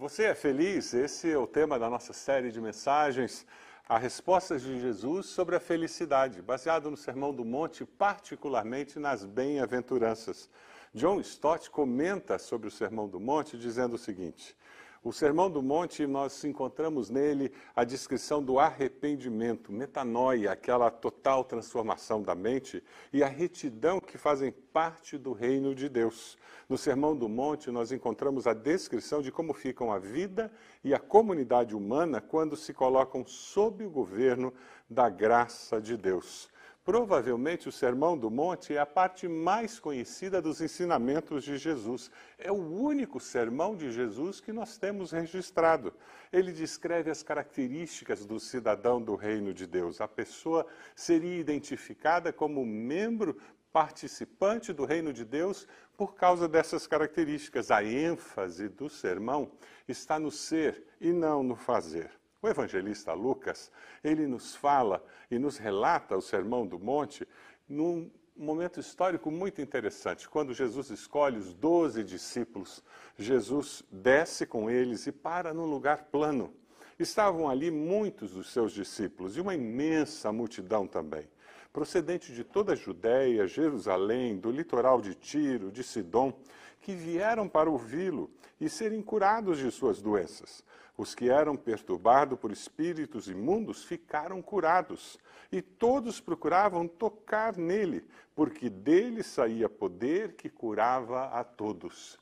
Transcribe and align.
Você 0.00 0.24
é 0.24 0.34
feliz? 0.34 0.94
Esse 0.94 1.30
é 1.30 1.36
o 1.36 1.46
tema 1.46 1.78
da 1.78 1.90
nossa 1.90 2.14
série 2.14 2.50
de 2.50 2.58
mensagens, 2.58 3.46
a 3.86 3.98
respostas 3.98 4.62
de 4.62 4.80
Jesus 4.80 5.26
sobre 5.26 5.56
a 5.56 5.60
felicidade, 5.60 6.40
baseado 6.40 6.90
no 6.90 6.96
Sermão 6.96 7.34
do 7.34 7.44
Monte, 7.44 7.84
particularmente 7.84 8.98
nas 8.98 9.26
bem-aventuranças. 9.26 10.48
John 10.94 11.20
Stott 11.20 11.68
comenta 11.68 12.38
sobre 12.38 12.66
o 12.66 12.70
Sermão 12.70 13.10
do 13.10 13.20
Monte 13.20 13.58
dizendo 13.58 13.96
o 13.96 13.98
seguinte: 13.98 14.56
o 15.02 15.12
Sermão 15.12 15.50
do 15.50 15.62
Monte, 15.62 16.06
nós 16.06 16.44
encontramos 16.44 17.08
nele 17.08 17.50
a 17.74 17.84
descrição 17.84 18.42
do 18.42 18.58
arrependimento, 18.58 19.72
metanoia, 19.72 20.52
aquela 20.52 20.90
total 20.90 21.42
transformação 21.42 22.22
da 22.22 22.34
mente 22.34 22.84
e 23.10 23.22
a 23.22 23.26
retidão 23.26 23.98
que 23.98 24.18
fazem 24.18 24.52
parte 24.52 25.16
do 25.16 25.32
reino 25.32 25.74
de 25.74 25.88
Deus. 25.88 26.36
No 26.68 26.76
Sermão 26.76 27.16
do 27.16 27.30
Monte, 27.30 27.70
nós 27.70 27.92
encontramos 27.92 28.46
a 28.46 28.52
descrição 28.52 29.22
de 29.22 29.32
como 29.32 29.54
ficam 29.54 29.90
a 29.90 29.98
vida 29.98 30.52
e 30.84 30.92
a 30.92 30.98
comunidade 30.98 31.74
humana 31.74 32.20
quando 32.20 32.54
se 32.54 32.74
colocam 32.74 33.24
sob 33.26 33.82
o 33.82 33.90
governo 33.90 34.52
da 34.88 35.08
graça 35.08 35.80
de 35.80 35.96
Deus. 35.96 36.50
Provavelmente 36.90 37.68
o 37.68 37.72
Sermão 37.72 38.18
do 38.18 38.28
Monte 38.28 38.74
é 38.74 38.78
a 38.80 38.84
parte 38.84 39.28
mais 39.28 39.78
conhecida 39.78 40.42
dos 40.42 40.60
ensinamentos 40.60 41.44
de 41.44 41.56
Jesus. 41.56 42.10
É 42.36 42.50
o 42.50 42.56
único 42.56 43.20
sermão 43.20 43.76
de 43.76 43.92
Jesus 43.92 44.40
que 44.40 44.52
nós 44.52 44.76
temos 44.76 45.12
registrado. 45.12 45.94
Ele 46.32 46.50
descreve 46.50 47.08
as 47.08 47.22
características 47.22 48.26
do 48.26 48.40
cidadão 48.40 49.00
do 49.00 49.14
reino 49.14 49.54
de 49.54 49.68
Deus. 49.68 50.00
A 50.00 50.08
pessoa 50.08 50.66
seria 50.96 51.38
identificada 51.38 52.32
como 52.32 52.66
membro 52.66 53.36
participante 53.72 54.72
do 54.72 54.84
reino 54.84 55.12
de 55.12 55.24
Deus 55.24 55.68
por 55.96 56.16
causa 56.16 56.48
dessas 56.48 56.88
características. 56.88 57.70
A 57.70 57.84
ênfase 57.84 58.68
do 58.68 58.88
sermão 58.88 59.52
está 59.86 60.18
no 60.18 60.32
ser 60.32 60.82
e 61.00 61.12
não 61.12 61.44
no 61.44 61.54
fazer. 61.54 62.19
O 62.42 62.48
evangelista 62.48 63.12
Lucas, 63.12 63.70
ele 64.02 64.26
nos 64.26 64.56
fala 64.56 65.04
e 65.30 65.38
nos 65.38 65.58
relata 65.58 66.16
o 66.16 66.22
Sermão 66.22 66.66
do 66.66 66.78
Monte 66.78 67.28
num 67.68 68.10
momento 68.34 68.80
histórico 68.80 69.30
muito 69.30 69.60
interessante. 69.60 70.26
Quando 70.26 70.54
Jesus 70.54 70.88
escolhe 70.88 71.36
os 71.36 71.52
doze 71.52 72.02
discípulos, 72.02 72.82
Jesus 73.18 73.82
desce 73.92 74.46
com 74.46 74.70
eles 74.70 75.06
e 75.06 75.12
para 75.12 75.52
num 75.52 75.66
lugar 75.66 76.04
plano. 76.04 76.54
Estavam 76.98 77.46
ali 77.46 77.70
muitos 77.70 78.30
dos 78.32 78.50
seus 78.50 78.72
discípulos 78.72 79.36
e 79.36 79.40
uma 79.42 79.54
imensa 79.54 80.32
multidão 80.32 80.86
também, 80.86 81.28
procedente 81.74 82.32
de 82.32 82.42
toda 82.42 82.72
a 82.72 82.76
Judéia, 82.76 83.46
Jerusalém, 83.46 84.38
do 84.38 84.50
litoral 84.50 85.02
de 85.02 85.14
Tiro, 85.14 85.70
de 85.70 85.84
Sidom, 85.84 86.32
que 86.80 86.94
vieram 86.94 87.46
para 87.46 87.68
ouvi-lo 87.68 88.30
e 88.58 88.70
serem 88.70 89.02
curados 89.02 89.58
de 89.58 89.70
suas 89.70 90.00
doenças. 90.00 90.64
Os 91.00 91.14
que 91.14 91.30
eram 91.30 91.56
perturbados 91.56 92.38
por 92.38 92.52
espíritos 92.52 93.26
imundos 93.26 93.82
ficaram 93.82 94.42
curados, 94.42 95.18
e 95.50 95.62
todos 95.62 96.20
procuravam 96.20 96.86
tocar 96.86 97.56
nele, 97.56 98.04
porque 98.34 98.68
dele 98.68 99.22
saía 99.22 99.66
poder 99.66 100.34
que 100.34 100.50
curava 100.50 101.28
a 101.28 101.42
todos. 101.42 102.18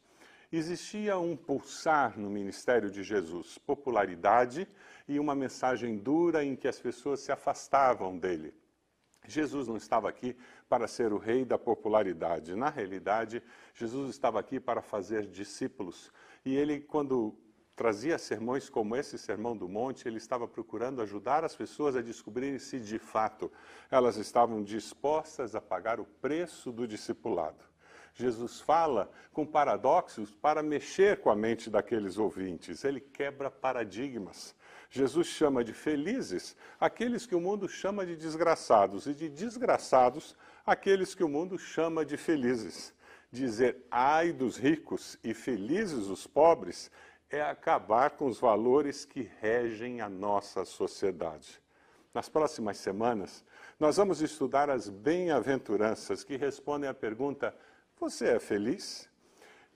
Existia 0.52 1.18
um 1.18 1.36
pulsar 1.36 2.16
no 2.16 2.30
ministério 2.30 2.88
de 2.88 3.02
Jesus, 3.02 3.58
popularidade 3.58 4.68
e 5.08 5.18
uma 5.18 5.34
mensagem 5.34 5.98
dura 5.98 6.44
em 6.44 6.54
que 6.54 6.68
as 6.68 6.78
pessoas 6.78 7.18
se 7.18 7.32
afastavam 7.32 8.16
dele. 8.16 8.54
Jesus 9.26 9.66
não 9.66 9.76
estava 9.76 10.08
aqui 10.08 10.36
para 10.68 10.86
ser 10.86 11.12
o 11.12 11.18
rei 11.18 11.44
da 11.44 11.58
popularidade. 11.58 12.54
Na 12.54 12.70
realidade, 12.70 13.42
Jesus 13.74 14.08
estava 14.10 14.38
aqui 14.38 14.60
para 14.60 14.80
fazer 14.80 15.26
discípulos. 15.26 16.12
E 16.44 16.54
ele, 16.54 16.80
quando 16.80 17.36
trazia 17.78 18.18
sermões 18.18 18.68
como 18.68 18.96
esse 18.96 19.16
Sermão 19.16 19.56
do 19.56 19.68
Monte, 19.68 20.08
ele 20.08 20.18
estava 20.18 20.48
procurando 20.48 21.00
ajudar 21.00 21.44
as 21.44 21.54
pessoas 21.54 21.94
a 21.94 22.02
descobrirem 22.02 22.58
se 22.58 22.80
de 22.80 22.98
fato 22.98 23.52
elas 23.88 24.16
estavam 24.16 24.64
dispostas 24.64 25.54
a 25.54 25.60
pagar 25.60 26.00
o 26.00 26.04
preço 26.04 26.72
do 26.72 26.88
discipulado. 26.88 27.64
Jesus 28.14 28.60
fala 28.60 29.08
com 29.32 29.46
paradoxos 29.46 30.34
para 30.34 30.60
mexer 30.60 31.20
com 31.20 31.30
a 31.30 31.36
mente 31.36 31.70
daqueles 31.70 32.18
ouvintes. 32.18 32.82
Ele 32.82 33.00
quebra 33.00 33.48
paradigmas. 33.48 34.56
Jesus 34.90 35.28
chama 35.28 35.62
de 35.62 35.72
felizes 35.72 36.56
aqueles 36.80 37.26
que 37.26 37.36
o 37.36 37.40
mundo 37.40 37.68
chama 37.68 38.04
de 38.04 38.16
desgraçados, 38.16 39.06
e 39.06 39.14
de 39.14 39.28
desgraçados 39.28 40.34
aqueles 40.66 41.14
que 41.14 41.22
o 41.22 41.28
mundo 41.28 41.56
chama 41.56 42.04
de 42.04 42.16
felizes. 42.16 42.92
Dizer 43.30 43.86
ai 43.88 44.32
dos 44.32 44.56
ricos 44.56 45.16
e 45.22 45.32
felizes 45.32 46.06
os 46.06 46.26
pobres 46.26 46.90
é 47.30 47.42
acabar 47.42 48.10
com 48.10 48.26
os 48.26 48.38
valores 48.38 49.04
que 49.04 49.30
regem 49.40 50.00
a 50.00 50.08
nossa 50.08 50.64
sociedade. 50.64 51.60
Nas 52.14 52.28
próximas 52.28 52.78
semanas, 52.78 53.44
nós 53.78 53.96
vamos 53.96 54.22
estudar 54.22 54.70
as 54.70 54.88
bem-aventuranças 54.88 56.24
que 56.24 56.36
respondem 56.36 56.88
à 56.88 56.94
pergunta: 56.94 57.54
Você 58.00 58.28
é 58.28 58.40
feliz? 58.40 59.08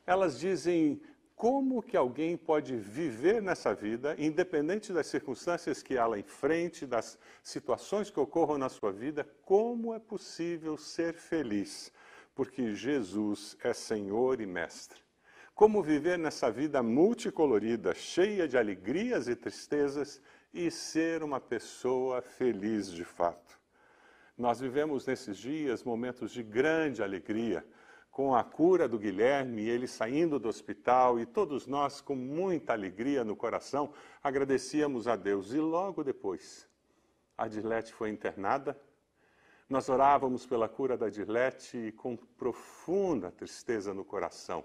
Elas 0.06 0.40
dizem 0.40 1.00
como 1.36 1.82
que 1.82 1.96
alguém 1.96 2.36
pode 2.36 2.76
viver 2.76 3.42
nessa 3.42 3.74
vida, 3.74 4.14
independente 4.16 4.92
das 4.92 5.08
circunstâncias 5.08 5.82
que 5.82 5.96
ela 5.96 6.18
enfrente, 6.18 6.86
das 6.86 7.18
situações 7.42 8.10
que 8.10 8.20
ocorram 8.20 8.58
na 8.58 8.68
sua 8.68 8.92
vida, 8.92 9.28
como 9.44 9.92
é 9.92 9.98
possível 9.98 10.76
ser 10.76 11.14
feliz? 11.14 11.92
Porque 12.34 12.74
Jesus 12.74 13.56
é 13.62 13.74
Senhor 13.74 14.40
e 14.40 14.46
Mestre. 14.46 15.01
Como 15.54 15.82
viver 15.82 16.18
nessa 16.18 16.50
vida 16.50 16.82
multicolorida, 16.82 17.94
cheia 17.94 18.48
de 18.48 18.56
alegrias 18.56 19.28
e 19.28 19.36
tristezas 19.36 20.20
e 20.52 20.70
ser 20.70 21.22
uma 21.22 21.38
pessoa 21.38 22.22
feliz 22.22 22.90
de 22.90 23.04
fato. 23.04 23.60
Nós 24.36 24.60
vivemos 24.60 25.06
nesses 25.06 25.36
dias 25.36 25.84
momentos 25.84 26.32
de 26.32 26.42
grande 26.42 27.02
alegria, 27.02 27.64
com 28.10 28.34
a 28.34 28.42
cura 28.42 28.88
do 28.88 28.98
Guilherme, 28.98 29.68
ele 29.68 29.86
saindo 29.86 30.38
do 30.38 30.48
hospital 30.48 31.20
e 31.20 31.26
todos 31.26 31.66
nós 31.66 32.00
com 32.00 32.16
muita 32.16 32.72
alegria 32.72 33.22
no 33.22 33.36
coração 33.36 33.92
agradecíamos 34.22 35.06
a 35.06 35.16
Deus. 35.16 35.52
E 35.52 35.58
logo 35.58 36.02
depois, 36.02 36.66
a 37.36 37.46
Dilete 37.46 37.92
foi 37.92 38.08
internada. 38.08 38.78
Nós 39.68 39.88
orávamos 39.88 40.46
pela 40.46 40.68
cura 40.68 40.96
da 40.96 41.10
Dilete 41.10 41.92
com 41.96 42.16
profunda 42.16 43.30
tristeza 43.30 43.92
no 43.94 44.04
coração 44.04 44.64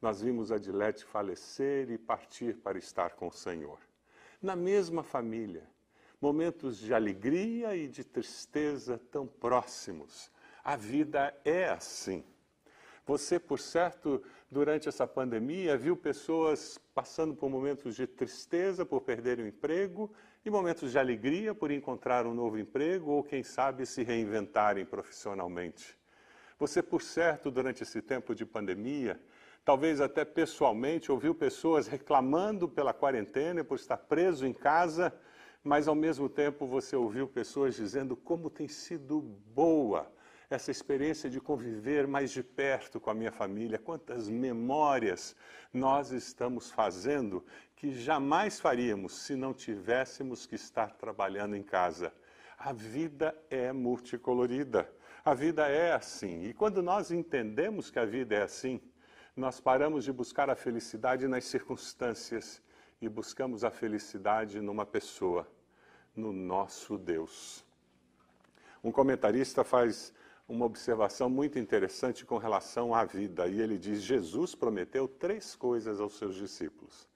nós 0.00 0.20
vimos 0.20 0.52
Adilete 0.52 1.04
falecer 1.04 1.90
e 1.90 1.98
partir 1.98 2.56
para 2.56 2.78
estar 2.78 3.14
com 3.14 3.28
o 3.28 3.32
Senhor. 3.32 3.78
Na 4.40 4.54
mesma 4.54 5.02
família, 5.02 5.68
momentos 6.20 6.78
de 6.78 6.92
alegria 6.94 7.76
e 7.76 7.88
de 7.88 8.04
tristeza 8.04 9.00
tão 9.10 9.26
próximos. 9.26 10.30
A 10.62 10.76
vida 10.76 11.34
é 11.44 11.68
assim. 11.68 12.24
Você, 13.06 13.38
por 13.38 13.60
certo, 13.60 14.22
durante 14.50 14.88
essa 14.88 15.06
pandemia, 15.06 15.76
viu 15.76 15.96
pessoas 15.96 16.78
passando 16.92 17.34
por 17.34 17.48
momentos 17.48 17.94
de 17.94 18.06
tristeza 18.06 18.84
por 18.84 19.00
perder 19.02 19.38
o 19.38 19.46
emprego 19.46 20.12
e 20.44 20.50
momentos 20.50 20.90
de 20.90 20.98
alegria 20.98 21.54
por 21.54 21.70
encontrar 21.70 22.26
um 22.26 22.34
novo 22.34 22.58
emprego 22.58 23.12
ou, 23.12 23.22
quem 23.22 23.42
sabe, 23.44 23.86
se 23.86 24.02
reinventarem 24.02 24.84
profissionalmente. 24.84 25.96
Você, 26.58 26.82
por 26.82 27.02
certo, 27.02 27.50
durante 27.50 27.82
esse 27.82 28.02
tempo 28.02 28.34
de 28.34 28.44
pandemia, 28.44 29.20
talvez 29.66 30.00
até 30.00 30.24
pessoalmente, 30.24 31.10
ouviu 31.10 31.34
pessoas 31.34 31.88
reclamando 31.88 32.68
pela 32.68 32.94
quarentena, 32.94 33.64
por 33.64 33.74
estar 33.74 33.96
preso 33.96 34.46
em 34.46 34.52
casa, 34.52 35.12
mas 35.64 35.88
ao 35.88 35.94
mesmo 35.96 36.28
tempo 36.28 36.68
você 36.68 36.94
ouviu 36.94 37.26
pessoas 37.26 37.74
dizendo 37.74 38.14
como 38.14 38.48
tem 38.48 38.68
sido 38.68 39.20
boa 39.20 40.08
essa 40.48 40.70
experiência 40.70 41.28
de 41.28 41.40
conviver 41.40 42.06
mais 42.06 42.30
de 42.30 42.44
perto 42.44 43.00
com 43.00 43.10
a 43.10 43.14
minha 43.14 43.32
família, 43.32 43.76
quantas 43.76 44.28
memórias 44.28 45.34
nós 45.74 46.12
estamos 46.12 46.70
fazendo 46.70 47.44
que 47.74 47.92
jamais 47.92 48.60
faríamos 48.60 49.14
se 49.14 49.34
não 49.34 49.52
tivéssemos 49.52 50.46
que 50.46 50.54
estar 50.54 50.94
trabalhando 50.94 51.56
em 51.56 51.62
casa. 51.64 52.14
A 52.56 52.72
vida 52.72 53.36
é 53.50 53.72
multicolorida, 53.72 54.88
a 55.24 55.34
vida 55.34 55.66
é 55.66 55.92
assim. 55.92 56.44
E 56.44 56.54
quando 56.54 56.80
nós 56.80 57.10
entendemos 57.10 57.90
que 57.90 57.98
a 57.98 58.04
vida 58.04 58.36
é 58.36 58.42
assim, 58.42 58.80
nós 59.36 59.60
paramos 59.60 60.02
de 60.02 60.10
buscar 60.10 60.48
a 60.48 60.56
felicidade 60.56 61.28
nas 61.28 61.44
circunstâncias 61.44 62.62
e 63.02 63.06
buscamos 63.06 63.64
a 63.64 63.70
felicidade 63.70 64.62
numa 64.62 64.86
pessoa, 64.86 65.46
no 66.14 66.32
nosso 66.32 66.96
Deus. 66.96 67.62
Um 68.82 68.90
comentarista 68.90 69.62
faz 69.62 70.10
uma 70.48 70.64
observação 70.64 71.28
muito 71.28 71.58
interessante 71.58 72.24
com 72.24 72.38
relação 72.38 72.94
à 72.94 73.04
vida, 73.04 73.46
e 73.46 73.60
ele 73.60 73.76
diz: 73.76 74.00
Jesus 74.00 74.54
prometeu 74.54 75.06
três 75.06 75.54
coisas 75.54 76.00
aos 76.00 76.16
seus 76.16 76.34
discípulos: 76.34 77.06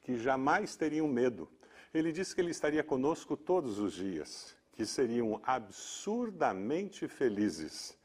que 0.00 0.16
jamais 0.16 0.76
teriam 0.76 1.06
medo. 1.06 1.46
Ele 1.92 2.10
disse 2.10 2.34
que 2.34 2.40
ele 2.40 2.52
estaria 2.52 2.82
conosco 2.82 3.36
todos 3.36 3.78
os 3.78 3.92
dias, 3.92 4.56
que 4.72 4.86
seriam 4.86 5.40
absurdamente 5.44 7.06
felizes. 7.06 7.98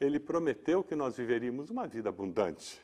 Ele 0.00 0.18
prometeu 0.18 0.82
que 0.82 0.96
nós 0.96 1.16
viveríamos 1.16 1.70
uma 1.70 1.86
vida 1.86 2.08
abundante 2.08 2.82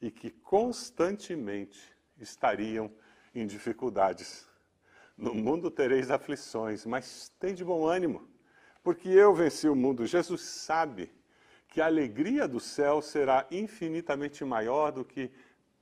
e 0.00 0.10
que 0.10 0.30
constantemente 0.30 1.92
estariam 2.18 2.90
em 3.34 3.46
dificuldades. 3.46 4.46
No 5.16 5.34
mundo 5.34 5.70
tereis 5.70 6.10
aflições, 6.10 6.84
mas 6.84 7.30
tem 7.38 7.54
de 7.54 7.64
bom 7.64 7.86
ânimo, 7.86 8.28
porque 8.82 9.08
eu 9.08 9.34
venci 9.34 9.68
o 9.68 9.74
mundo. 9.74 10.06
Jesus 10.06 10.42
sabe 10.42 11.10
que 11.68 11.80
a 11.80 11.86
alegria 11.86 12.46
do 12.46 12.60
céu 12.60 13.00
será 13.00 13.46
infinitamente 13.50 14.44
maior 14.44 14.92
do 14.92 15.04
que 15.04 15.30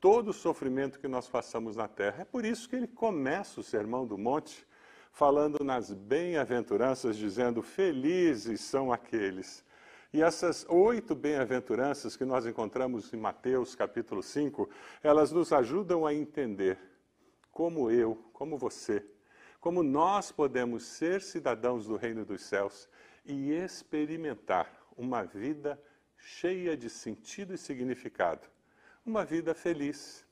todo 0.00 0.28
o 0.28 0.32
sofrimento 0.32 0.98
que 0.98 1.08
nós 1.08 1.28
passamos 1.28 1.76
na 1.76 1.86
terra. 1.86 2.22
É 2.22 2.24
por 2.24 2.44
isso 2.44 2.68
que 2.68 2.76
ele 2.76 2.88
começa 2.88 3.60
o 3.60 3.62
Sermão 3.62 4.06
do 4.06 4.18
Monte 4.18 4.66
falando 5.12 5.62
nas 5.62 5.92
bem-aventuranças, 5.92 7.16
dizendo: 7.16 7.62
Felizes 7.62 8.60
são 8.62 8.92
aqueles. 8.92 9.64
E 10.14 10.20
essas 10.20 10.66
oito 10.68 11.14
bem-aventuranças 11.14 12.18
que 12.18 12.24
nós 12.26 12.44
encontramos 12.44 13.10
em 13.14 13.16
Mateus 13.16 13.74
capítulo 13.74 14.22
5, 14.22 14.68
elas 15.02 15.32
nos 15.32 15.54
ajudam 15.54 16.04
a 16.04 16.12
entender 16.12 16.78
como 17.50 17.90
eu, 17.90 18.22
como 18.30 18.58
você, 18.58 19.02
como 19.58 19.82
nós 19.82 20.30
podemos 20.30 20.82
ser 20.84 21.22
cidadãos 21.22 21.86
do 21.86 21.96
reino 21.96 22.26
dos 22.26 22.42
céus 22.42 22.90
e 23.24 23.52
experimentar 23.52 24.70
uma 24.98 25.24
vida 25.24 25.82
cheia 26.18 26.76
de 26.76 26.90
sentido 26.90 27.54
e 27.54 27.58
significado, 27.58 28.46
uma 29.06 29.24
vida 29.24 29.54
feliz. 29.54 30.26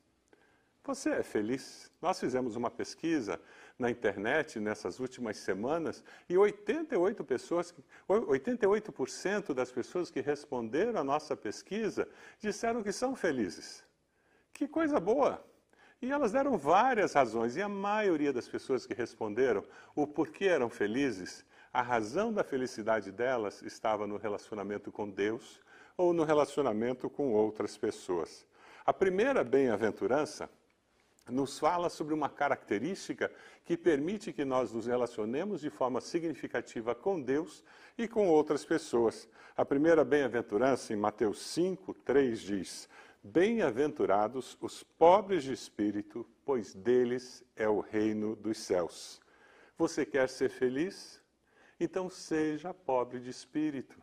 Você 0.83 1.09
é 1.09 1.23
feliz? 1.23 1.91
Nós 1.99 2.19
fizemos 2.19 2.55
uma 2.55 2.69
pesquisa 2.69 3.41
na 3.81 3.89
internet 3.89 4.59
nessas 4.59 4.99
últimas 4.99 5.37
semanas 5.37 6.03
e 6.29 6.37
88 6.37 7.23
pessoas, 7.23 7.73
88% 8.07 9.53
das 9.53 9.71
pessoas 9.71 10.09
que 10.09 10.21
responderam 10.21 10.99
à 10.99 11.03
nossa 11.03 11.35
pesquisa 11.35 12.07
disseram 12.39 12.83
que 12.83 12.91
são 12.91 13.15
felizes. 13.15 13.83
Que 14.53 14.67
coisa 14.67 14.99
boa! 14.99 15.43
E 16.01 16.11
elas 16.11 16.31
deram 16.31 16.57
várias 16.57 17.13
razões, 17.13 17.55
e 17.55 17.61
a 17.61 17.69
maioria 17.69 18.31
das 18.31 18.47
pessoas 18.47 18.85
que 18.85 18.93
responderam 18.93 19.63
o 19.95 20.07
porquê 20.07 20.45
eram 20.45 20.69
felizes, 20.69 21.45
a 21.73 21.81
razão 21.81 22.33
da 22.33 22.43
felicidade 22.43 23.11
delas 23.11 23.61
estava 23.61 24.07
no 24.07 24.17
relacionamento 24.17 24.91
com 24.91 25.09
Deus 25.09 25.59
ou 25.95 26.13
no 26.13 26.23
relacionamento 26.23 27.09
com 27.09 27.33
outras 27.33 27.77
pessoas. 27.77 28.45
A 28.85 28.91
primeira 28.91 29.43
bem-aventurança 29.43 30.49
nos 31.31 31.57
fala 31.57 31.89
sobre 31.89 32.13
uma 32.13 32.29
característica 32.29 33.31
que 33.65 33.77
permite 33.77 34.33
que 34.33 34.45
nós 34.45 34.71
nos 34.71 34.85
relacionemos 34.85 35.61
de 35.61 35.69
forma 35.69 36.01
significativa 36.01 36.93
com 36.93 37.21
Deus 37.21 37.63
e 37.97 38.07
com 38.07 38.27
outras 38.27 38.65
pessoas. 38.65 39.27
A 39.55 39.65
primeira 39.65 40.03
bem-aventurança, 40.03 40.93
em 40.93 40.95
Mateus 40.95 41.41
5, 41.41 41.93
3, 41.93 42.39
diz: 42.39 42.89
Bem-aventurados 43.23 44.57
os 44.59 44.83
pobres 44.83 45.43
de 45.43 45.53
espírito, 45.53 46.27
pois 46.43 46.73
deles 46.73 47.43
é 47.55 47.67
o 47.67 47.79
reino 47.79 48.35
dos 48.35 48.57
céus. 48.57 49.21
Você 49.77 50.05
quer 50.05 50.27
ser 50.29 50.49
feliz? 50.49 51.21
Então 51.79 52.09
seja 52.09 52.73
pobre 52.73 53.19
de 53.19 53.29
espírito, 53.29 53.97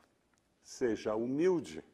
seja 0.62 1.14
humilde. 1.14 1.84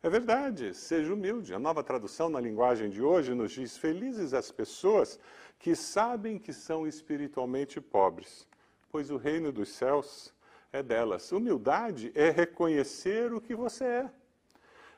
É 0.00 0.08
verdade, 0.08 0.74
seja 0.74 1.12
humilde. 1.12 1.52
A 1.52 1.58
nova 1.58 1.82
tradução 1.82 2.28
na 2.28 2.40
linguagem 2.40 2.88
de 2.88 3.02
hoje 3.02 3.34
nos 3.34 3.50
diz: 3.50 3.76
Felizes 3.76 4.32
as 4.32 4.48
pessoas 4.48 5.18
que 5.58 5.74
sabem 5.74 6.38
que 6.38 6.52
são 6.52 6.86
espiritualmente 6.86 7.80
pobres, 7.80 8.46
pois 8.90 9.10
o 9.10 9.16
reino 9.16 9.50
dos 9.50 9.70
céus 9.70 10.32
é 10.72 10.84
delas. 10.84 11.32
Humildade 11.32 12.12
é 12.14 12.30
reconhecer 12.30 13.32
o 13.32 13.40
que 13.40 13.56
você 13.56 13.84
é. 13.84 14.10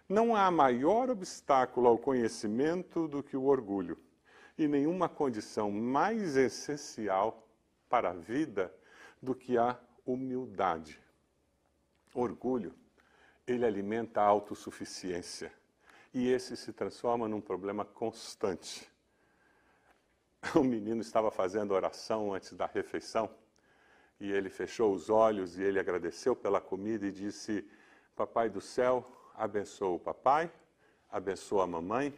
Não 0.07 0.37
há 0.37 0.51
maior 0.51 1.09
obstáculo 1.09 1.89
ao 1.89 1.97
conhecimento 1.97 3.09
do 3.09 3.23
que 3.23 3.39
o 3.39 3.45
orgulho, 3.45 3.97
e 4.59 4.69
nenhuma 4.69 5.09
condição 5.09 5.71
mais 5.71 6.37
essencial 6.37 7.49
para 7.89 8.11
a 8.11 8.15
vida 8.15 8.75
do 9.23 9.35
que 9.35 9.57
a 9.57 9.81
humildade. 10.05 11.01
Orgulho 12.13 12.75
ele 13.47 13.65
alimenta 13.65 14.21
a 14.21 14.25
autossuficiência. 14.25 15.53
E 16.13 16.29
esse 16.29 16.57
se 16.57 16.73
transforma 16.73 17.29
num 17.29 17.41
problema 17.41 17.85
constante. 17.85 18.91
O 20.55 20.63
menino 20.65 21.01
estava 21.01 21.31
fazendo 21.31 21.73
oração 21.73 22.33
antes 22.33 22.53
da 22.55 22.67
refeição 22.67 23.31
e 24.21 24.31
ele 24.31 24.51
fechou 24.51 24.93
os 24.93 25.09
olhos 25.09 25.59
e 25.59 25.63
ele 25.63 25.79
agradeceu 25.79 26.37
pela 26.37 26.61
comida 26.61 27.07
e 27.07 27.13
disse: 27.13 27.67
Papai 28.15 28.51
do 28.51 28.61
céu, 28.61 29.05
abençoa 29.35 29.91
o 29.91 29.99
papai, 29.99 30.53
abençoa 31.11 31.65
a 31.65 31.67
mamãe, 31.67 32.15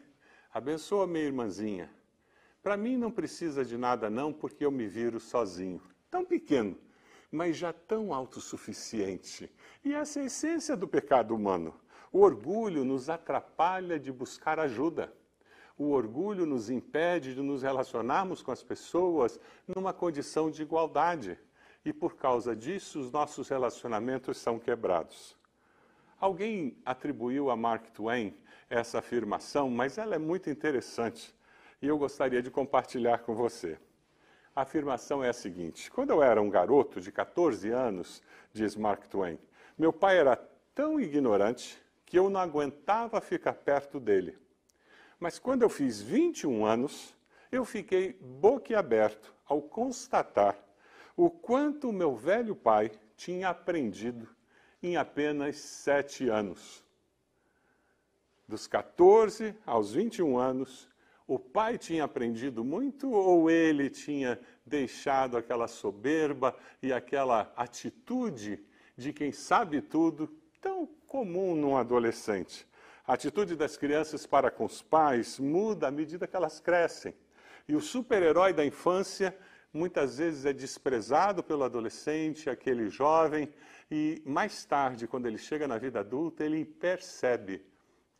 abençoa 0.52 1.04
a 1.04 1.06
minha 1.06 1.24
irmãzinha. 1.24 1.88
Para 2.62 2.76
mim 2.76 2.96
não 2.96 3.10
precisa 3.10 3.64
de 3.64 3.76
nada 3.76 4.10
não, 4.10 4.32
porque 4.32 4.64
eu 4.64 4.70
me 4.70 4.86
viro 4.86 5.20
sozinho. 5.20 5.80
Tão 6.10 6.24
pequeno, 6.24 6.76
mas 7.32 7.56
já 7.56 7.72
tão 7.72 8.12
autossuficiente. 8.12 9.50
E 9.82 9.94
essa 9.94 10.20
é 10.20 10.22
a 10.22 10.26
essência 10.26 10.76
do 10.76 10.86
pecado 10.86 11.34
humano. 11.34 11.74
O 12.12 12.20
orgulho 12.20 12.84
nos 12.84 13.08
atrapalha 13.08 13.98
de 13.98 14.12
buscar 14.12 14.60
ajuda. 14.60 15.10
O 15.78 15.90
orgulho 15.90 16.44
nos 16.44 16.68
impede 16.68 17.34
de 17.34 17.40
nos 17.40 17.62
relacionarmos 17.62 18.42
com 18.42 18.52
as 18.52 18.62
pessoas 18.62 19.40
numa 19.66 19.94
condição 19.94 20.50
de 20.50 20.60
igualdade. 20.60 21.38
E 21.82 21.92
por 21.92 22.14
causa 22.14 22.54
disso, 22.54 23.00
os 23.00 23.10
nossos 23.10 23.48
relacionamentos 23.48 24.36
são 24.36 24.58
quebrados. 24.58 25.34
Alguém 26.20 26.76
atribuiu 26.84 27.50
a 27.50 27.56
Mark 27.56 27.90
Twain 27.90 28.36
essa 28.68 28.98
afirmação, 28.98 29.70
mas 29.70 29.98
ela 29.98 30.14
é 30.14 30.18
muito 30.18 30.48
interessante 30.48 31.34
e 31.80 31.88
eu 31.88 31.98
gostaria 31.98 32.40
de 32.40 32.50
compartilhar 32.50 33.18
com 33.18 33.34
você. 33.34 33.76
A 34.54 34.62
afirmação 34.62 35.24
é 35.24 35.30
a 35.30 35.32
seguinte: 35.32 35.90
quando 35.90 36.10
eu 36.10 36.22
era 36.22 36.40
um 36.40 36.50
garoto 36.50 37.00
de 37.00 37.10
14 37.10 37.70
anos, 37.70 38.22
diz 38.52 38.76
Mark 38.76 39.06
Twain, 39.06 39.38
meu 39.78 39.92
pai 39.92 40.18
era 40.18 40.36
tão 40.74 41.00
ignorante 41.00 41.80
que 42.04 42.18
eu 42.18 42.28
não 42.28 42.40
aguentava 42.40 43.20
ficar 43.20 43.54
perto 43.54 43.98
dele. 43.98 44.38
Mas 45.18 45.38
quando 45.38 45.62
eu 45.62 45.70
fiz 45.70 46.02
21 46.02 46.66
anos, 46.66 47.16
eu 47.50 47.64
fiquei 47.64 48.12
boquiaberto 48.20 49.34
ao 49.46 49.62
constatar 49.62 50.58
o 51.16 51.30
quanto 51.30 51.92
meu 51.92 52.16
velho 52.16 52.54
pai 52.54 52.90
tinha 53.16 53.48
aprendido 53.48 54.28
em 54.82 54.96
apenas 54.96 55.56
sete 55.56 56.28
anos. 56.28 56.84
Dos 58.48 58.66
14 58.66 59.54
aos 59.64 59.92
21 59.92 60.36
anos, 60.36 60.88
o 61.26 61.38
pai 61.38 61.78
tinha 61.78 62.04
aprendido 62.04 62.64
muito 62.64 63.10
ou 63.10 63.50
ele 63.50 63.88
tinha 63.88 64.38
deixado 64.66 65.36
aquela 65.36 65.68
soberba 65.68 66.56
e 66.82 66.92
aquela 66.92 67.52
atitude 67.56 68.64
de 68.96 69.12
quem 69.12 69.32
sabe 69.32 69.80
tudo 69.80 70.28
tão 70.60 70.86
comum 71.06 71.54
num 71.54 71.76
adolescente? 71.76 72.66
A 73.06 73.14
atitude 73.14 73.56
das 73.56 73.76
crianças 73.76 74.26
para 74.26 74.50
com 74.50 74.64
os 74.64 74.80
pais 74.80 75.38
muda 75.38 75.88
à 75.88 75.90
medida 75.90 76.26
que 76.26 76.36
elas 76.36 76.60
crescem. 76.60 77.14
E 77.68 77.74
o 77.74 77.80
super-herói 77.80 78.52
da 78.52 78.64
infância 78.64 79.36
muitas 79.72 80.18
vezes 80.18 80.44
é 80.44 80.52
desprezado 80.52 81.42
pelo 81.42 81.64
adolescente, 81.64 82.50
aquele 82.50 82.88
jovem, 82.90 83.52
e 83.90 84.22
mais 84.24 84.64
tarde, 84.64 85.06
quando 85.06 85.26
ele 85.26 85.38
chega 85.38 85.66
na 85.66 85.78
vida 85.78 86.00
adulta, 86.00 86.44
ele 86.44 86.64
percebe 86.64 87.64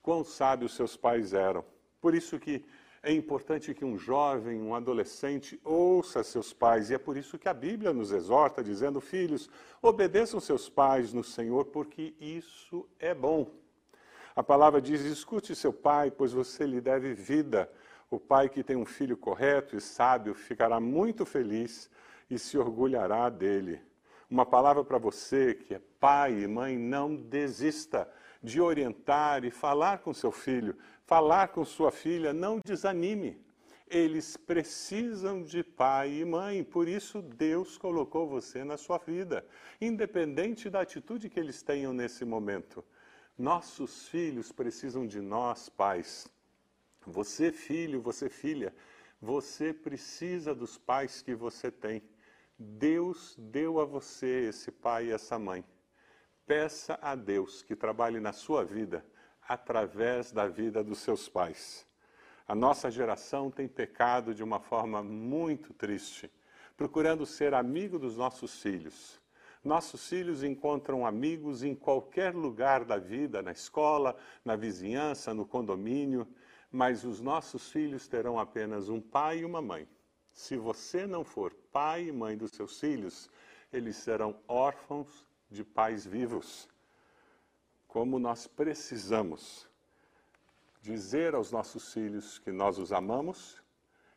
quão 0.02 0.24
sábios 0.24 0.74
seus 0.74 0.96
pais 0.96 1.32
eram. 1.32 1.64
Por 2.00 2.14
isso 2.14 2.38
que 2.38 2.64
é 3.02 3.12
importante 3.12 3.74
que 3.74 3.84
um 3.84 3.98
jovem, 3.98 4.62
um 4.62 4.74
adolescente, 4.74 5.60
ouça 5.64 6.22
seus 6.22 6.52
pais, 6.52 6.88
e 6.88 6.94
é 6.94 6.98
por 6.98 7.16
isso 7.16 7.36
que 7.36 7.48
a 7.48 7.54
Bíblia 7.54 7.92
nos 7.92 8.12
exorta, 8.12 8.62
dizendo: 8.62 9.00
Filhos, 9.00 9.50
obedeçam 9.80 10.38
seus 10.38 10.68
pais 10.68 11.12
no 11.12 11.24
Senhor, 11.24 11.64
porque 11.64 12.14
isso 12.20 12.88
é 13.00 13.12
bom. 13.12 13.50
A 14.36 14.42
palavra 14.42 14.80
diz: 14.80 15.00
Escute 15.00 15.54
seu 15.56 15.72
pai, 15.72 16.12
pois 16.12 16.32
você 16.32 16.64
lhe 16.64 16.80
deve 16.80 17.12
vida. 17.12 17.68
O 18.08 18.20
pai 18.20 18.48
que 18.48 18.62
tem 18.62 18.76
um 18.76 18.84
filho 18.84 19.16
correto 19.16 19.74
e 19.74 19.80
sábio 19.80 20.34
ficará 20.34 20.78
muito 20.78 21.24
feliz 21.26 21.90
e 22.30 22.38
se 22.38 22.56
orgulhará 22.56 23.28
dele. 23.28 23.80
Uma 24.30 24.46
palavra 24.46 24.84
para 24.84 24.98
você 24.98 25.54
que 25.54 25.74
é 25.74 25.80
pai 25.98 26.42
e 26.42 26.46
mãe: 26.46 26.78
não 26.78 27.16
desista 27.16 28.08
de 28.42 28.60
orientar 28.60 29.44
e 29.44 29.50
falar 29.50 29.98
com 29.98 30.12
seu 30.12 30.32
filho, 30.32 30.76
falar 31.12 31.48
com 31.48 31.62
sua 31.62 31.92
filha, 31.92 32.32
não 32.32 32.58
desanime. 32.64 33.38
Eles 33.86 34.34
precisam 34.34 35.42
de 35.42 35.62
pai 35.62 36.10
e 36.20 36.24
mãe, 36.24 36.64
por 36.64 36.88
isso 36.88 37.20
Deus 37.20 37.76
colocou 37.76 38.26
você 38.26 38.64
na 38.64 38.78
sua 38.78 38.96
vida, 38.96 39.46
independente 39.78 40.70
da 40.70 40.80
atitude 40.80 41.28
que 41.28 41.38
eles 41.38 41.60
tenham 41.62 41.92
nesse 41.92 42.24
momento. 42.24 42.82
Nossos 43.36 44.08
filhos 44.08 44.52
precisam 44.52 45.06
de 45.06 45.20
nós, 45.20 45.68
pais. 45.68 46.26
Você, 47.06 47.52
filho, 47.52 48.00
você, 48.00 48.30
filha, 48.30 48.74
você 49.20 49.70
precisa 49.70 50.54
dos 50.54 50.78
pais 50.78 51.20
que 51.20 51.34
você 51.34 51.70
tem. 51.70 52.02
Deus 52.58 53.36
deu 53.38 53.80
a 53.80 53.84
você 53.84 54.46
esse 54.48 54.70
pai 54.72 55.08
e 55.08 55.12
essa 55.12 55.38
mãe. 55.38 55.62
Peça 56.46 56.98
a 57.02 57.14
Deus 57.14 57.62
que 57.62 57.76
trabalhe 57.76 58.18
na 58.18 58.32
sua 58.32 58.64
vida 58.64 59.04
através 59.52 60.32
da 60.32 60.46
vida 60.48 60.82
dos 60.82 60.98
seus 61.00 61.28
pais. 61.28 61.86
A 62.48 62.54
nossa 62.54 62.90
geração 62.90 63.50
tem 63.50 63.68
pecado 63.68 64.34
de 64.34 64.42
uma 64.42 64.58
forma 64.58 65.02
muito 65.02 65.74
triste, 65.74 66.30
procurando 66.74 67.26
ser 67.26 67.52
amigo 67.52 67.98
dos 67.98 68.16
nossos 68.16 68.62
filhos. 68.62 69.20
Nossos 69.62 70.08
filhos 70.08 70.42
encontram 70.42 71.06
amigos 71.06 71.62
em 71.62 71.74
qualquer 71.74 72.34
lugar 72.34 72.82
da 72.84 72.96
vida, 72.96 73.42
na 73.42 73.52
escola, 73.52 74.16
na 74.42 74.56
vizinhança, 74.56 75.34
no 75.34 75.46
condomínio, 75.46 76.26
mas 76.70 77.04
os 77.04 77.20
nossos 77.20 77.70
filhos 77.70 78.08
terão 78.08 78.38
apenas 78.38 78.88
um 78.88 79.02
pai 79.02 79.40
e 79.40 79.44
uma 79.44 79.60
mãe. 79.60 79.86
Se 80.32 80.56
você 80.56 81.06
não 81.06 81.24
for 81.24 81.52
pai 81.70 82.08
e 82.08 82.12
mãe 82.12 82.38
dos 82.38 82.52
seus 82.52 82.80
filhos, 82.80 83.30
eles 83.70 83.96
serão 83.96 84.34
órfãos 84.48 85.26
de 85.50 85.62
pais 85.62 86.06
vivos. 86.06 86.71
Como 87.92 88.18
nós 88.18 88.46
precisamos 88.46 89.68
dizer 90.80 91.34
aos 91.34 91.52
nossos 91.52 91.92
filhos 91.92 92.38
que 92.38 92.50
nós 92.50 92.78
os 92.78 92.90
amamos 92.90 93.62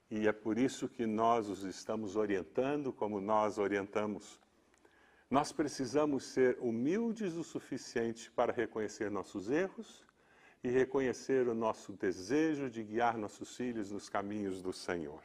e 0.10 0.30
é 0.30 0.32
por 0.32 0.58
isso 0.58 0.88
que 0.88 1.06
nós 1.06 1.50
os 1.50 1.64
estamos 1.64 2.16
orientando 2.16 2.94
como 2.94 3.20
nós 3.20 3.58
orientamos. 3.58 4.40
Nós 5.30 5.52
precisamos 5.52 6.24
ser 6.24 6.58
humildes 6.62 7.34
o 7.34 7.44
suficiente 7.44 8.32
para 8.32 8.54
reconhecer 8.54 9.12
nossos 9.12 9.50
erros 9.50 10.06
e 10.64 10.70
reconhecer 10.70 11.46
o 11.50 11.54
nosso 11.54 11.92
desejo 11.92 12.70
de 12.70 12.82
guiar 12.82 13.18
nossos 13.18 13.58
filhos 13.58 13.92
nos 13.92 14.08
caminhos 14.08 14.62
do 14.62 14.72
Senhor. 14.72 15.22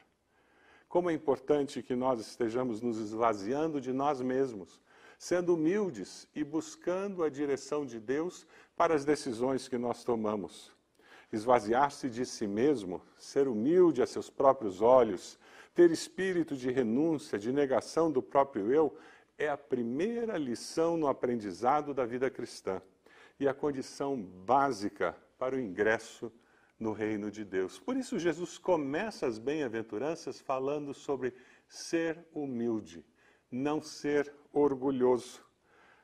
Como 0.89 1.09
é 1.09 1.13
importante 1.13 1.81
que 1.81 1.95
nós 1.95 2.19
estejamos 2.19 2.81
nos 2.81 2.97
esvaziando 2.97 3.79
de 3.79 3.93
nós 3.93 4.21
mesmos, 4.21 4.81
sendo 5.21 5.53
humildes 5.53 6.27
e 6.33 6.43
buscando 6.43 7.23
a 7.23 7.29
direção 7.29 7.85
de 7.85 7.99
Deus 7.99 8.43
para 8.75 8.95
as 8.95 9.05
decisões 9.05 9.67
que 9.67 9.77
nós 9.77 10.03
tomamos. 10.03 10.75
Esvaziar-se 11.31 12.09
de 12.09 12.25
si 12.25 12.47
mesmo, 12.47 12.99
ser 13.19 13.47
humilde 13.47 14.01
a 14.01 14.07
seus 14.07 14.31
próprios 14.31 14.81
olhos, 14.81 15.37
ter 15.75 15.91
espírito 15.91 16.57
de 16.57 16.71
renúncia, 16.71 17.37
de 17.37 17.51
negação 17.51 18.11
do 18.11 18.19
próprio 18.19 18.73
eu, 18.73 18.97
é 19.37 19.47
a 19.47 19.55
primeira 19.55 20.39
lição 20.39 20.97
no 20.97 21.05
aprendizado 21.05 21.93
da 21.93 22.03
vida 22.03 22.27
cristã 22.27 22.81
e 23.39 23.47
a 23.47 23.53
condição 23.53 24.19
básica 24.19 25.15
para 25.37 25.55
o 25.55 25.59
ingresso 25.59 26.33
no 26.79 26.93
reino 26.93 27.29
de 27.29 27.45
Deus. 27.45 27.77
Por 27.77 27.95
isso, 27.95 28.17
Jesus 28.17 28.57
começa 28.57 29.27
as 29.27 29.37
bem-aventuranças 29.37 30.41
falando 30.41 30.95
sobre 30.95 31.31
ser 31.67 32.25
humilde, 32.33 33.05
não 33.51 33.81
ser 33.81 34.33
orgulhoso. 34.53 35.41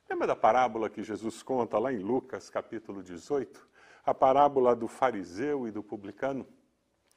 Lembra 0.10 0.28
da 0.28 0.36
parábola 0.36 0.90
que 0.90 1.02
Jesus 1.02 1.42
conta 1.42 1.80
lá 1.80 1.94
em 1.94 2.00
Lucas, 2.00 2.50
capítulo 2.50 3.02
18? 3.02 3.68
A 4.06 4.14
parábola 4.14 4.76
do 4.76 4.88
fariseu 4.88 5.68
e 5.68 5.72
do 5.72 5.82
publicano? 5.82 6.46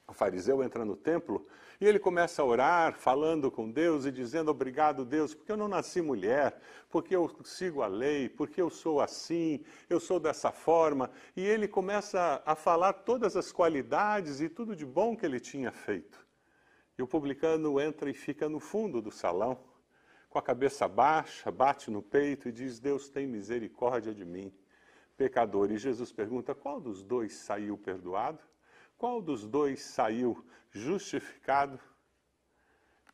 O 0.07 0.13
fariseu 0.13 0.63
entra 0.63 0.85
no 0.85 0.97
templo 0.97 1.47
e 1.81 1.87
ele 1.87 2.01
começa 2.01 2.43
a 2.43 2.45
orar, 2.45 2.99
falando 2.99 3.49
com 3.49 3.71
Deus 3.71 4.05
e 4.05 4.11
dizendo: 4.11 4.51
Obrigado, 4.51 5.05
Deus, 5.05 5.33
porque 5.35 5.53
eu 5.53 5.57
não 5.57 5.69
nasci 5.69 6.03
mulher, 6.03 6.61
porque 6.91 7.15
eu 7.15 7.31
sigo 7.45 7.81
a 7.81 7.87
lei, 7.87 8.29
porque 8.29 8.61
eu 8.61 8.69
sou 8.69 9.01
assim, 9.01 9.65
eu 9.89 10.01
sou 10.01 10.19
dessa 10.19 10.51
forma. 10.51 11.11
E 11.37 11.47
ele 11.47 11.69
começa 11.69 12.43
a 12.45 12.57
falar 12.57 12.93
todas 12.93 13.37
as 13.37 13.53
qualidades 13.53 14.41
e 14.41 14.49
tudo 14.49 14.75
de 14.75 14.85
bom 14.85 15.17
que 15.17 15.25
ele 15.25 15.39
tinha 15.39 15.71
feito. 15.71 16.27
E 16.99 17.03
o 17.03 17.07
publicano 17.07 17.81
entra 17.81 18.11
e 18.11 18.15
fica 18.15 18.49
no 18.49 18.59
fundo 18.59 19.01
do 19.01 19.13
salão, 19.13 19.57
com 20.31 20.39
a 20.39 20.43
cabeça 20.43 20.87
baixa, 20.87 21.51
bate 21.51 21.91
no 21.91 22.01
peito 22.01 22.49
e 22.49 22.53
diz: 22.53 22.79
Deus 22.79 23.09
tem 23.11 23.27
misericórdia 23.27 24.15
de 24.15 24.25
mim, 24.25 24.53
pecador. 25.17 25.73
E 25.73 25.77
Jesus 25.77 26.13
pergunta: 26.13 26.55
qual 26.55 26.81
dos 26.81 27.03
dois 27.03 27.35
saiu 27.35 27.77
perdoado? 27.77 28.39
Qual 28.97 29.21
dos 29.21 29.47
dois 29.47 29.83
saiu 29.83 30.43
justificado? 30.71 31.81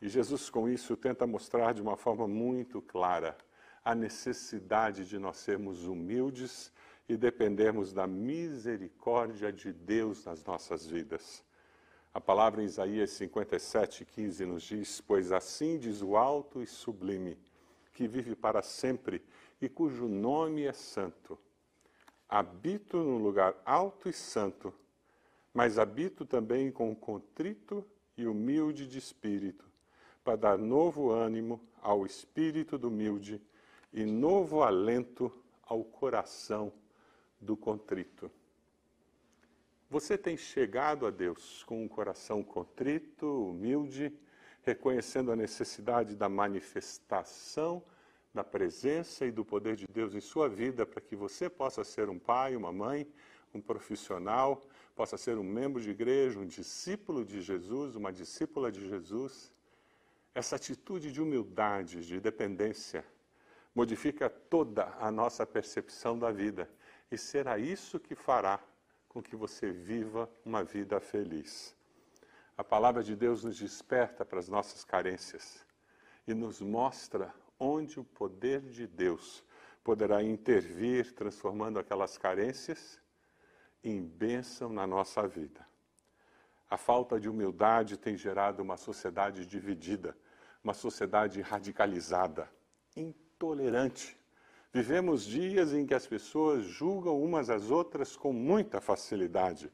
E 0.00 0.08
Jesus, 0.08 0.50
com 0.50 0.68
isso, 0.68 0.94
tenta 0.94 1.26
mostrar 1.26 1.72
de 1.72 1.80
uma 1.80 1.96
forma 1.96 2.28
muito 2.28 2.82
clara 2.82 3.36
a 3.82 3.94
necessidade 3.94 5.08
de 5.08 5.18
nós 5.18 5.38
sermos 5.38 5.86
humildes 5.86 6.70
e 7.08 7.16
dependermos 7.16 7.92
da 7.92 8.06
misericórdia 8.06 9.50
de 9.50 9.72
Deus 9.72 10.24
nas 10.24 10.44
nossas 10.44 10.86
vidas. 10.86 11.45
A 12.16 12.20
palavra 12.20 12.62
em 12.62 12.64
Isaías 12.64 13.10
57, 13.10 14.06
15 14.06 14.46
nos 14.46 14.62
diz: 14.62 15.02
Pois 15.02 15.32
assim 15.32 15.76
diz 15.76 16.00
o 16.00 16.16
alto 16.16 16.62
e 16.62 16.66
sublime, 16.66 17.38
que 17.92 18.08
vive 18.08 18.34
para 18.34 18.62
sempre 18.62 19.22
e 19.60 19.68
cujo 19.68 20.08
nome 20.08 20.62
é 20.62 20.72
santo. 20.72 21.38
Habito 22.26 22.96
num 22.96 23.18
lugar 23.18 23.54
alto 23.66 24.08
e 24.08 24.14
santo 24.14 24.72
mas 25.52 25.78
habito 25.78 26.24
também 26.26 26.70
com 26.70 26.94
contrito 26.94 27.82
e 28.14 28.26
humilde 28.26 28.86
de 28.86 28.98
espírito, 28.98 29.64
para 30.22 30.36
dar 30.36 30.58
novo 30.58 31.10
ânimo 31.10 31.58
ao 31.82 32.06
espírito 32.06 32.78
do 32.78 32.88
humilde 32.88 33.40
e 33.90 34.06
novo 34.06 34.62
alento 34.62 35.30
ao 35.62 35.84
coração 35.84 36.72
do 37.40 37.56
contrito. 37.56 38.30
Você 39.88 40.18
tem 40.18 40.36
chegado 40.36 41.06
a 41.06 41.10
Deus 41.10 41.62
com 41.62 41.84
um 41.84 41.86
coração 41.86 42.42
contrito, 42.42 43.50
humilde, 43.50 44.12
reconhecendo 44.62 45.30
a 45.30 45.36
necessidade 45.36 46.16
da 46.16 46.28
manifestação 46.28 47.80
da 48.34 48.42
presença 48.42 49.24
e 49.24 49.30
do 49.30 49.44
poder 49.44 49.76
de 49.76 49.86
Deus 49.86 50.12
em 50.12 50.20
sua 50.20 50.48
vida 50.48 50.84
para 50.84 51.00
que 51.00 51.14
você 51.14 51.48
possa 51.48 51.84
ser 51.84 52.10
um 52.10 52.18
pai, 52.18 52.56
uma 52.56 52.72
mãe, 52.72 53.06
um 53.54 53.60
profissional, 53.60 54.60
possa 54.96 55.16
ser 55.16 55.38
um 55.38 55.44
membro 55.44 55.80
de 55.80 55.90
igreja, 55.90 56.38
um 56.38 56.46
discípulo 56.46 57.24
de 57.24 57.40
Jesus, 57.40 57.94
uma 57.94 58.12
discípula 58.12 58.72
de 58.72 58.88
Jesus. 58.88 59.52
Essa 60.34 60.56
atitude 60.56 61.12
de 61.12 61.22
humildade, 61.22 62.04
de 62.04 62.20
dependência, 62.20 63.04
modifica 63.72 64.28
toda 64.28 64.92
a 64.98 65.12
nossa 65.12 65.46
percepção 65.46 66.18
da 66.18 66.32
vida 66.32 66.68
e 67.08 67.16
será 67.16 67.56
isso 67.56 68.00
que 68.00 68.16
fará 68.16 68.60
com 69.16 69.22
que 69.22 69.34
você 69.34 69.72
viva 69.72 70.28
uma 70.44 70.62
vida 70.62 71.00
feliz. 71.00 71.74
A 72.54 72.62
palavra 72.62 73.02
de 73.02 73.16
Deus 73.16 73.44
nos 73.44 73.58
desperta 73.58 74.26
para 74.26 74.38
as 74.38 74.46
nossas 74.46 74.84
carências 74.84 75.64
e 76.28 76.34
nos 76.34 76.60
mostra 76.60 77.32
onde 77.58 77.98
o 77.98 78.04
poder 78.04 78.60
de 78.60 78.86
Deus 78.86 79.42
poderá 79.82 80.22
intervir, 80.22 81.14
transformando 81.14 81.78
aquelas 81.78 82.18
carências 82.18 83.00
em 83.82 84.02
bênção 84.02 84.70
na 84.70 84.86
nossa 84.86 85.26
vida. 85.26 85.66
A 86.68 86.76
falta 86.76 87.18
de 87.18 87.26
humildade 87.26 87.96
tem 87.96 88.18
gerado 88.18 88.62
uma 88.62 88.76
sociedade 88.76 89.46
dividida, 89.46 90.14
uma 90.62 90.74
sociedade 90.74 91.40
radicalizada, 91.40 92.50
intolerante. 92.94 94.14
Vivemos 94.76 95.24
dias 95.24 95.72
em 95.72 95.86
que 95.86 95.94
as 95.94 96.06
pessoas 96.06 96.62
julgam 96.62 97.18
umas 97.18 97.48
às 97.48 97.70
outras 97.70 98.14
com 98.14 98.30
muita 98.30 98.78
facilidade. 98.78 99.72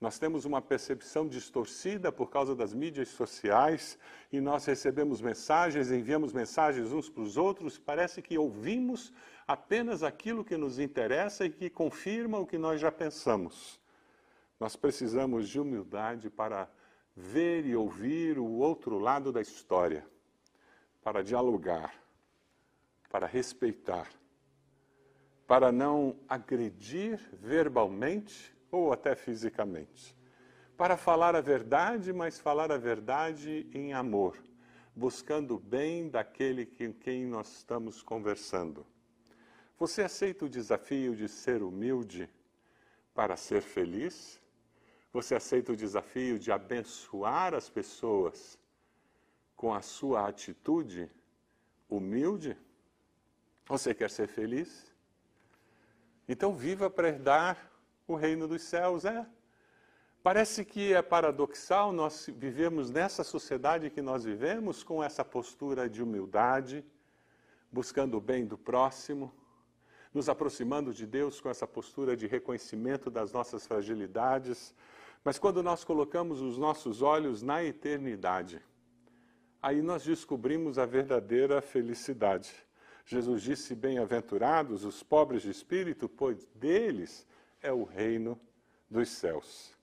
Nós 0.00 0.20
temos 0.20 0.44
uma 0.44 0.62
percepção 0.62 1.26
distorcida 1.26 2.12
por 2.12 2.30
causa 2.30 2.54
das 2.54 2.72
mídias 2.72 3.08
sociais 3.08 3.98
e 4.30 4.40
nós 4.40 4.64
recebemos 4.64 5.20
mensagens, 5.20 5.90
enviamos 5.90 6.32
mensagens 6.32 6.92
uns 6.92 7.08
para 7.08 7.24
os 7.24 7.36
outros, 7.36 7.76
parece 7.76 8.22
que 8.22 8.38
ouvimos 8.38 9.12
apenas 9.48 10.04
aquilo 10.04 10.44
que 10.44 10.56
nos 10.56 10.78
interessa 10.78 11.44
e 11.44 11.50
que 11.50 11.68
confirma 11.68 12.38
o 12.38 12.46
que 12.46 12.56
nós 12.56 12.80
já 12.80 12.92
pensamos. 12.92 13.80
Nós 14.60 14.76
precisamos 14.76 15.48
de 15.48 15.58
humildade 15.58 16.30
para 16.30 16.70
ver 17.16 17.66
e 17.66 17.74
ouvir 17.74 18.38
o 18.38 18.46
outro 18.46 19.00
lado 19.00 19.32
da 19.32 19.40
história, 19.40 20.06
para 21.02 21.20
dialogar, 21.20 21.92
para 23.10 23.26
respeitar, 23.26 24.08
para 25.46 25.70
não 25.70 26.16
agredir 26.28 27.20
verbalmente 27.34 28.54
ou 28.70 28.92
até 28.92 29.14
fisicamente. 29.14 30.14
Para 30.76 30.96
falar 30.96 31.36
a 31.36 31.40
verdade, 31.40 32.12
mas 32.12 32.38
falar 32.38 32.70
a 32.72 32.76
verdade 32.76 33.66
em 33.72 33.92
amor, 33.94 34.36
buscando 34.94 35.54
o 35.54 35.58
bem 35.58 36.08
daquele 36.08 36.66
com 36.66 36.92
quem 36.92 37.24
nós 37.24 37.58
estamos 37.58 38.02
conversando. 38.02 38.84
Você 39.78 40.02
aceita 40.02 40.44
o 40.44 40.48
desafio 40.48 41.14
de 41.14 41.28
ser 41.28 41.62
humilde 41.62 42.28
para 43.14 43.36
ser 43.36 43.62
feliz? 43.62 44.40
Você 45.12 45.34
aceita 45.34 45.72
o 45.72 45.76
desafio 45.76 46.38
de 46.38 46.50
abençoar 46.50 47.54
as 47.54 47.70
pessoas 47.70 48.58
com 49.54 49.72
a 49.72 49.80
sua 49.80 50.28
atitude 50.28 51.10
humilde? 51.88 52.56
Você 53.66 53.94
quer 53.94 54.10
ser 54.10 54.28
feliz? 54.28 54.95
Então 56.28 56.54
viva 56.54 56.90
para 56.90 57.08
herdar 57.08 57.70
o 58.06 58.14
reino 58.14 58.48
dos 58.48 58.62
céus 58.62 59.04
é. 59.04 59.26
Parece 60.22 60.64
que 60.64 60.92
é 60.92 61.02
paradoxal 61.02 61.92
nós 61.92 62.28
vivemos 62.36 62.90
nessa 62.90 63.22
sociedade 63.22 63.90
que 63.90 64.02
nós 64.02 64.24
vivemos 64.24 64.82
com 64.82 65.02
essa 65.02 65.24
postura 65.24 65.88
de 65.88 66.02
humildade, 66.02 66.84
buscando 67.70 68.16
o 68.16 68.20
bem 68.20 68.44
do 68.44 68.58
próximo, 68.58 69.32
nos 70.12 70.28
aproximando 70.28 70.92
de 70.92 71.06
Deus 71.06 71.40
com 71.40 71.48
essa 71.48 71.66
postura 71.66 72.16
de 72.16 72.26
reconhecimento 72.26 73.10
das 73.10 73.32
nossas 73.32 73.66
fragilidades, 73.66 74.74
Mas 75.26 75.40
quando 75.40 75.60
nós 75.60 75.82
colocamos 75.82 76.40
os 76.40 76.56
nossos 76.56 77.02
olhos 77.02 77.42
na 77.42 77.64
eternidade, 77.64 78.62
aí 79.60 79.82
nós 79.82 80.04
descobrimos 80.04 80.78
a 80.78 80.86
verdadeira 80.86 81.60
felicidade. 81.60 82.54
Jesus 83.06 83.40
disse: 83.40 83.74
Bem-aventurados 83.74 84.84
os 84.84 85.02
pobres 85.02 85.42
de 85.42 85.50
espírito, 85.50 86.08
pois 86.08 86.44
deles 86.56 87.24
é 87.62 87.72
o 87.72 87.84
reino 87.84 88.38
dos 88.90 89.08
céus. 89.08 89.74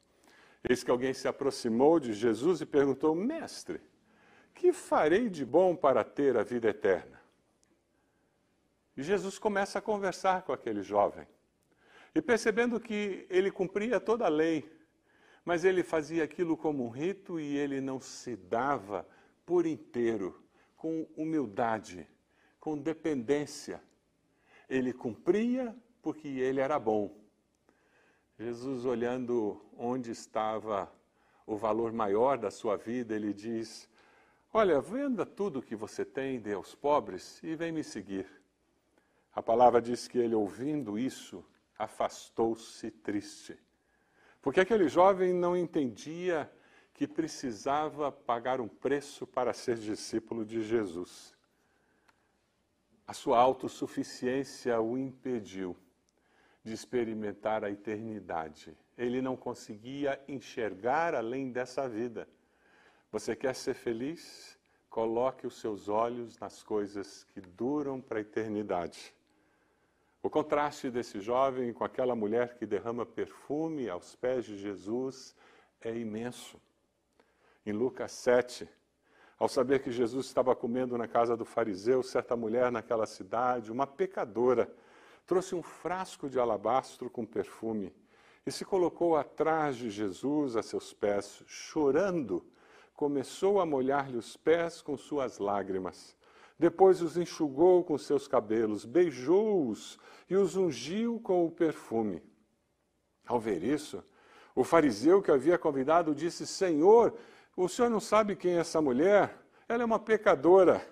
Eis 0.61 0.83
que 0.83 0.91
alguém 0.91 1.13
se 1.13 1.27
aproximou 1.27 1.99
de 2.01 2.13
Jesus 2.13 2.59
e 2.59 2.65
perguntou: 2.65 3.15
Mestre, 3.15 3.81
que 4.53 4.73
farei 4.73 5.29
de 5.29 5.45
bom 5.45 5.73
para 5.73 6.03
ter 6.03 6.37
a 6.37 6.43
vida 6.43 6.67
eterna? 6.67 7.21
E 8.95 9.01
Jesus 9.01 9.39
começa 9.39 9.79
a 9.79 9.81
conversar 9.81 10.43
com 10.43 10.51
aquele 10.51 10.83
jovem. 10.83 11.25
E 12.13 12.21
percebendo 12.21 12.79
que 12.79 13.25
ele 13.29 13.49
cumpria 13.49 13.99
toda 13.99 14.25
a 14.25 14.29
lei, 14.29 14.69
mas 15.43 15.63
ele 15.63 15.81
fazia 15.81 16.23
aquilo 16.23 16.55
como 16.55 16.85
um 16.85 16.89
rito 16.89 17.39
e 17.39 17.57
ele 17.57 17.81
não 17.81 17.99
se 17.99 18.35
dava 18.35 19.07
por 19.45 19.65
inteiro, 19.65 20.43
com 20.75 21.07
humildade, 21.17 22.07
com 22.63 22.77
dependência. 22.77 23.83
Ele 24.69 24.93
cumpria 24.93 25.75
porque 26.01 26.29
ele 26.29 26.61
era 26.61 26.79
bom. 26.79 27.13
Jesus, 28.39 28.85
olhando 28.85 29.61
onde 29.77 30.11
estava 30.11 30.89
o 31.45 31.57
valor 31.57 31.91
maior 31.91 32.37
da 32.37 32.49
sua 32.49 32.77
vida, 32.77 33.13
ele 33.13 33.33
diz: 33.33 33.89
Olha, 34.53 34.79
venda 34.79 35.25
tudo 35.25 35.61
que 35.61 35.75
você 35.75 36.05
tem, 36.05 36.39
dê 36.39 36.53
aos 36.53 36.73
pobres 36.73 37.43
e 37.43 37.53
vem 37.53 37.73
me 37.73 37.83
seguir. 37.83 38.27
A 39.35 39.43
palavra 39.43 39.81
diz 39.81 40.07
que 40.07 40.17
ele, 40.17 40.33
ouvindo 40.33 40.97
isso, 40.97 41.43
afastou-se 41.77 42.89
triste. 42.89 43.59
Porque 44.41 44.61
aquele 44.61 44.87
jovem 44.87 45.33
não 45.33 45.57
entendia 45.57 46.49
que 46.93 47.09
precisava 47.09 48.09
pagar 48.09 48.61
um 48.61 48.69
preço 48.69 49.27
para 49.27 49.51
ser 49.51 49.75
discípulo 49.75 50.45
de 50.45 50.63
Jesus. 50.63 51.33
Sua 53.13 53.37
autossuficiência 53.37 54.81
o 54.81 54.97
impediu 54.97 55.77
de 56.63 56.73
experimentar 56.73 57.63
a 57.63 57.69
eternidade. 57.69 58.75
Ele 58.97 59.21
não 59.21 59.35
conseguia 59.35 60.19
enxergar 60.27 61.13
além 61.13 61.51
dessa 61.51 61.87
vida. 61.87 62.27
Você 63.11 63.35
quer 63.35 63.53
ser 63.53 63.75
feliz? 63.75 64.57
Coloque 64.89 65.45
os 65.45 65.59
seus 65.59 65.89
olhos 65.89 66.39
nas 66.39 66.63
coisas 66.63 67.23
que 67.25 67.39
duram 67.39 68.01
para 68.01 68.17
a 68.17 68.21
eternidade. 68.21 69.13
O 70.21 70.29
contraste 70.29 70.89
desse 70.89 71.19
jovem 71.19 71.73
com 71.73 71.83
aquela 71.83 72.15
mulher 72.15 72.55
que 72.55 72.65
derrama 72.65 73.05
perfume 73.05 73.89
aos 73.89 74.15
pés 74.15 74.45
de 74.45 74.57
Jesus 74.57 75.35
é 75.81 75.95
imenso. 75.95 76.59
Em 77.65 77.73
Lucas 77.73 78.11
7, 78.13 78.67
ao 79.43 79.49
saber 79.49 79.79
que 79.79 79.91
Jesus 79.91 80.27
estava 80.27 80.55
comendo 80.55 80.97
na 80.97 81.05
casa 81.05 81.35
do 81.35 81.43
fariseu, 81.43 82.01
certa 82.01 82.33
mulher 82.33 82.71
naquela 82.71 83.05
cidade, 83.05 83.73
uma 83.73 83.85
pecadora, 83.85 84.73
trouxe 85.25 85.53
um 85.53 85.61
frasco 85.61 86.29
de 86.29 86.39
alabastro 86.39 87.09
com 87.09 87.25
perfume 87.25 87.93
e 88.45 88.51
se 88.53 88.63
colocou 88.63 89.17
atrás 89.17 89.75
de 89.75 89.89
Jesus 89.89 90.55
a 90.55 90.63
seus 90.63 90.93
pés, 90.93 91.43
chorando, 91.45 92.41
começou 92.95 93.59
a 93.59 93.65
molhar-lhe 93.65 94.15
os 94.15 94.37
pés 94.37 94.81
com 94.81 94.95
suas 94.95 95.39
lágrimas. 95.39 96.15
Depois 96.57 97.01
os 97.01 97.17
enxugou 97.17 97.83
com 97.83 97.97
seus 97.97 98.29
cabelos, 98.29 98.85
beijou-os 98.85 99.99
e 100.29 100.37
os 100.37 100.55
ungiu 100.55 101.19
com 101.19 101.45
o 101.45 101.51
perfume. 101.51 102.23
Ao 103.27 103.41
ver 103.41 103.61
isso, 103.61 104.01
o 104.55 104.63
fariseu 104.63 105.21
que 105.21 105.31
havia 105.31 105.57
convidado 105.57 106.15
disse: 106.15 106.47
Senhor, 106.47 107.13
o 107.55 107.67
senhor 107.67 107.89
não 107.89 107.99
sabe 107.99 108.35
quem 108.35 108.55
é 108.55 108.59
essa 108.59 108.81
mulher? 108.81 109.39
Ela 109.67 109.83
é 109.83 109.85
uma 109.85 109.99
pecadora. 109.99 110.87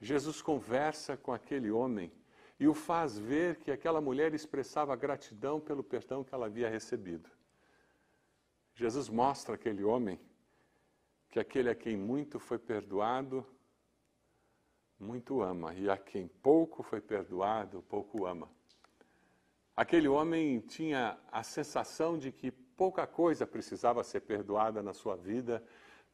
Jesus 0.00 0.40
conversa 0.40 1.16
com 1.16 1.32
aquele 1.32 1.70
homem 1.70 2.12
e 2.58 2.68
o 2.68 2.74
faz 2.74 3.18
ver 3.18 3.56
que 3.56 3.70
aquela 3.70 4.00
mulher 4.00 4.34
expressava 4.34 4.94
gratidão 4.94 5.60
pelo 5.60 5.82
perdão 5.82 6.22
que 6.22 6.34
ela 6.34 6.46
havia 6.46 6.68
recebido. 6.68 7.28
Jesus 8.74 9.08
mostra 9.08 9.56
àquele 9.56 9.82
homem 9.82 10.20
que 11.28 11.38
aquele 11.38 11.70
a 11.70 11.74
quem 11.74 11.96
muito 11.96 12.38
foi 12.38 12.58
perdoado, 12.58 13.46
muito 14.98 15.40
ama, 15.42 15.74
e 15.74 15.88
a 15.88 15.96
quem 15.96 16.28
pouco 16.28 16.82
foi 16.82 17.00
perdoado, 17.00 17.82
pouco 17.82 18.26
ama. 18.26 18.50
Aquele 19.76 20.08
homem 20.08 20.60
tinha 20.60 21.18
a 21.30 21.42
sensação 21.42 22.18
de 22.18 22.30
que 22.30 22.50
pouca 22.80 23.06
coisa 23.06 23.46
precisava 23.46 24.02
ser 24.02 24.22
perdoada 24.22 24.82
na 24.82 24.94
sua 24.94 25.14
vida 25.14 25.62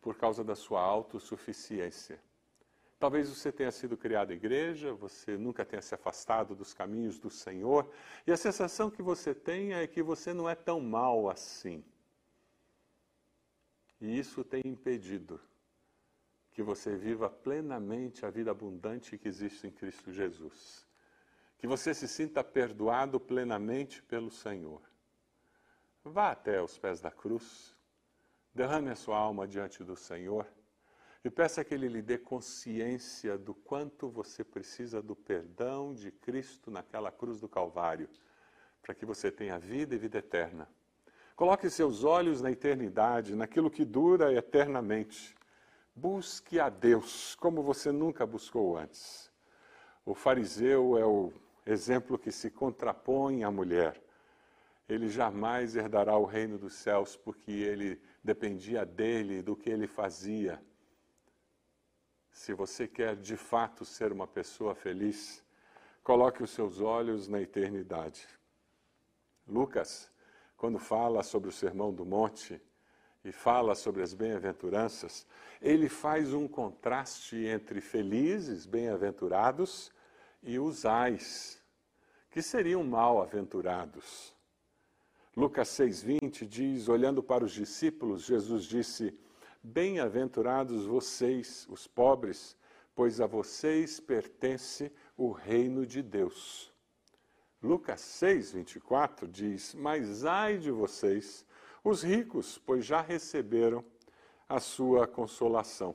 por 0.00 0.16
causa 0.16 0.42
da 0.42 0.57
sua 0.57 0.81
autossuficiência. 0.81 2.20
Talvez 2.98 3.29
você 3.29 3.52
tenha 3.52 3.70
sido 3.70 3.96
criado 3.96 4.33
igreja, 4.33 4.92
você 4.92 5.37
nunca 5.38 5.64
tenha 5.64 5.81
se 5.81 5.94
afastado 5.94 6.57
dos 6.57 6.74
caminhos 6.74 7.20
do 7.20 7.31
Senhor, 7.31 7.88
e 8.26 8.33
a 8.33 8.37
sensação 8.37 8.90
que 8.90 9.00
você 9.00 9.33
tem 9.33 9.74
é 9.74 9.87
que 9.87 10.02
você 10.02 10.35
não 10.35 10.50
é 10.50 10.57
tão 10.57 10.81
mal 10.81 11.31
assim. 11.31 11.85
E 14.00 14.18
isso 14.18 14.42
tem 14.42 14.62
impedido 14.64 15.40
que 16.50 16.64
você 16.64 16.96
viva 16.96 17.31
plenamente 17.31 18.26
a 18.26 18.31
vida 18.31 18.50
abundante 18.50 19.16
que 19.16 19.29
existe 19.29 19.68
em 19.68 19.70
Cristo 19.70 20.11
Jesus. 20.11 20.85
Que 21.59 21.68
você 21.68 21.94
se 21.94 22.09
sinta 22.09 22.42
perdoado 22.42 23.20
plenamente 23.20 24.02
pelo 24.02 24.33
Senhor. 24.33 24.83
Vá 26.07 26.31
até 26.31 26.62
os 26.62 26.79
pés 26.79 27.01
da 27.01 27.11
cruz, 27.11 27.77
derrame 28.55 28.90
a 28.90 28.97
sua 28.97 29.19
alma 29.19 29.47
diante 29.47 29.83
do 29.83 29.97
Senhor 29.97 30.47
e 31.25 31.29
peça 31.29 31.64
que 31.64 31.75
Ele 31.75 31.88
lhe 31.88 32.01
dê 32.01 32.16
consciência 32.16 33.37
do 33.37 33.53
quanto 33.53 34.09
você 34.09 34.45
precisa 34.45 35.03
do 35.03 35.16
perdão 35.16 35.92
de 35.92 36.11
Cristo 36.11 36.71
naquela 36.71 37.11
cruz 37.11 37.40
do 37.40 37.49
Calvário, 37.49 38.09
para 38.81 38.95
que 38.95 39.05
você 39.05 39.31
tenha 39.31 39.59
vida 39.59 39.95
e 39.97 39.99
vida 39.99 40.19
eterna. 40.19 40.69
Coloque 41.35 41.69
seus 41.69 42.05
olhos 42.05 42.40
na 42.40 42.51
eternidade, 42.53 43.35
naquilo 43.35 43.71
que 43.71 43.85
dura 43.85 44.33
eternamente 44.33 45.37
Busque 45.99 46.61
a 46.61 46.69
Deus 46.69 47.35
como 47.37 47.62
você 47.62 47.90
nunca 47.90 48.27
buscou 48.27 48.77
antes. 48.77 49.33
O 50.05 50.14
fariseu 50.14 50.99
é 50.99 51.07
o 51.07 51.33
exemplo 51.64 52.19
que 52.19 52.31
se 52.31 52.51
contrapõe 52.51 53.42
à 53.42 53.51
mulher. 53.51 53.99
Ele 54.88 55.09
jamais 55.09 55.75
herdará 55.75 56.16
o 56.16 56.25
reino 56.25 56.59
dos 56.59 56.75
céus 56.75 57.16
porque 57.16 57.51
ele 57.51 58.01
dependia 58.22 58.85
dele, 58.85 59.42
do 59.42 59.57
que 59.57 59.68
ele 59.68 59.87
fazia. 59.87 60.62
Se 62.31 62.53
você 62.53 62.87
quer 62.87 63.16
de 63.16 63.37
fato 63.37 63.85
ser 63.85 64.12
uma 64.12 64.27
pessoa 64.27 64.75
feliz, 64.75 65.42
coloque 66.05 66.42
os 66.42 66.51
seus 66.51 66.81
olhos 66.81 67.27
na 67.27 67.40
eternidade. 67.40 68.29
Lucas, 69.46 70.11
quando 70.57 70.79
fala 70.79 71.22
sobre 71.22 71.49
o 71.49 71.53
Sermão 71.53 71.92
do 71.92 72.05
Monte, 72.05 72.61
e 73.27 73.33
fala 73.33 73.75
sobre 73.75 74.05
as 74.05 74.14
bem-aventuranças, 74.14 75.27
ele 75.61 75.88
faz 75.88 76.33
um 76.33 76.46
contraste 76.46 77.37
entre 77.44 77.81
felizes, 77.81 78.66
bem-aventurados, 78.66 79.90
e 80.44 80.61
os 80.61 80.87
ais, 80.87 81.61
que 82.31 82.40
seriam 82.40 82.85
mal-aventurados. 82.85 84.36
Lucas 85.37 85.68
6,20 85.68 86.46
diz: 86.46 86.88
olhando 86.88 87.22
para 87.22 87.44
os 87.44 87.53
discípulos, 87.53 88.25
Jesus 88.25 88.64
disse: 88.64 89.14
Bem-aventurados 89.62 90.87
vocês, 90.87 91.66
os 91.68 91.87
pobres, 91.87 92.57
pois 92.94 93.20
a 93.20 93.27
vocês 93.27 94.01
pertence 94.01 94.90
o 95.14 95.31
reino 95.31 95.85
de 95.85 96.03
Deus. 96.03 96.72
Lucas 97.62 98.01
6,24 98.01 99.31
diz: 99.31 99.75
Mas 99.75 100.25
ai 100.25 100.57
de 100.57 100.70
vocês, 100.70 101.44
os 101.85 102.03
ricos, 102.03 102.57
pois 102.57 102.87
já 102.87 103.03
receberam 103.03 103.85
a 104.49 104.59
sua 104.59 105.07
consolação. 105.07 105.94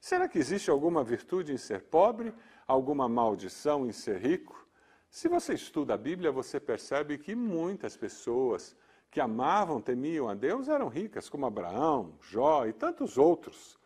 Será 0.00 0.28
que 0.28 0.38
existe 0.38 0.70
alguma 0.70 1.02
virtude 1.02 1.52
em 1.52 1.58
ser 1.58 1.82
pobre, 1.82 2.32
alguma 2.68 3.08
maldição 3.08 3.84
em 3.84 3.90
ser 3.90 4.18
rico? 4.18 4.63
Se 5.14 5.28
você 5.28 5.54
estuda 5.54 5.94
a 5.94 5.96
Bíblia, 5.96 6.32
você 6.32 6.58
percebe 6.58 7.16
que 7.18 7.36
muitas 7.36 7.96
pessoas 7.96 8.74
que 9.12 9.20
amavam, 9.20 9.80
temiam 9.80 10.28
a 10.28 10.34
Deus 10.34 10.68
eram 10.68 10.88
ricas, 10.88 11.28
como 11.28 11.46
Abraão, 11.46 12.18
Jó 12.20 12.66
e 12.66 12.72
tantos 12.72 13.16
outros. 13.16 13.78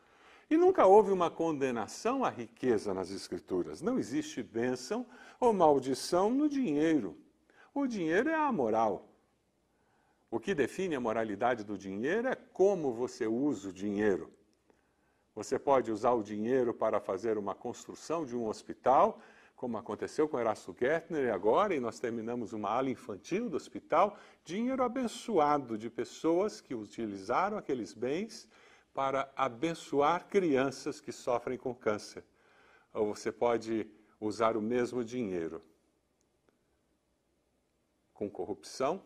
E 0.48 0.56
nunca 0.56 0.86
houve 0.86 1.12
uma 1.12 1.30
condenação 1.30 2.24
à 2.24 2.30
riqueza 2.30 2.94
nas 2.94 3.10
Escrituras. 3.10 3.82
Não 3.82 3.98
existe 3.98 4.42
bênção 4.42 5.04
ou 5.38 5.52
maldição 5.52 6.30
no 6.30 6.48
dinheiro. 6.48 7.14
O 7.74 7.86
dinheiro 7.86 8.30
é 8.30 8.34
a 8.34 8.50
moral. 8.50 9.06
O 10.30 10.40
que 10.40 10.54
define 10.54 10.94
a 10.94 11.00
moralidade 11.00 11.62
do 11.62 11.76
dinheiro 11.76 12.26
é 12.28 12.34
como 12.34 12.94
você 12.94 13.26
usa 13.26 13.68
o 13.68 13.72
dinheiro. 13.72 14.32
Você 15.34 15.58
pode 15.58 15.92
usar 15.92 16.12
o 16.12 16.22
dinheiro 16.22 16.72
para 16.72 16.98
fazer 17.00 17.36
uma 17.36 17.54
construção 17.54 18.24
de 18.24 18.34
um 18.34 18.48
hospital, 18.48 19.20
como 19.58 19.76
aconteceu 19.76 20.28
com 20.28 20.38
Erasto 20.38 20.74
Gertner 20.78 21.34
agora, 21.34 21.74
e 21.74 21.80
nós 21.80 21.98
terminamos 21.98 22.52
uma 22.52 22.70
ala 22.70 22.90
infantil 22.90 23.50
do 23.50 23.56
hospital, 23.56 24.16
dinheiro 24.44 24.84
abençoado 24.84 25.76
de 25.76 25.90
pessoas 25.90 26.60
que 26.60 26.76
utilizaram 26.76 27.58
aqueles 27.58 27.92
bens 27.92 28.48
para 28.94 29.28
abençoar 29.34 30.28
crianças 30.28 31.00
que 31.00 31.10
sofrem 31.10 31.58
com 31.58 31.74
câncer. 31.74 32.24
Ou 32.94 33.12
você 33.12 33.32
pode 33.32 33.84
usar 34.20 34.56
o 34.56 34.62
mesmo 34.62 35.04
dinheiro 35.04 35.60
com 38.14 38.30
corrupção 38.30 39.02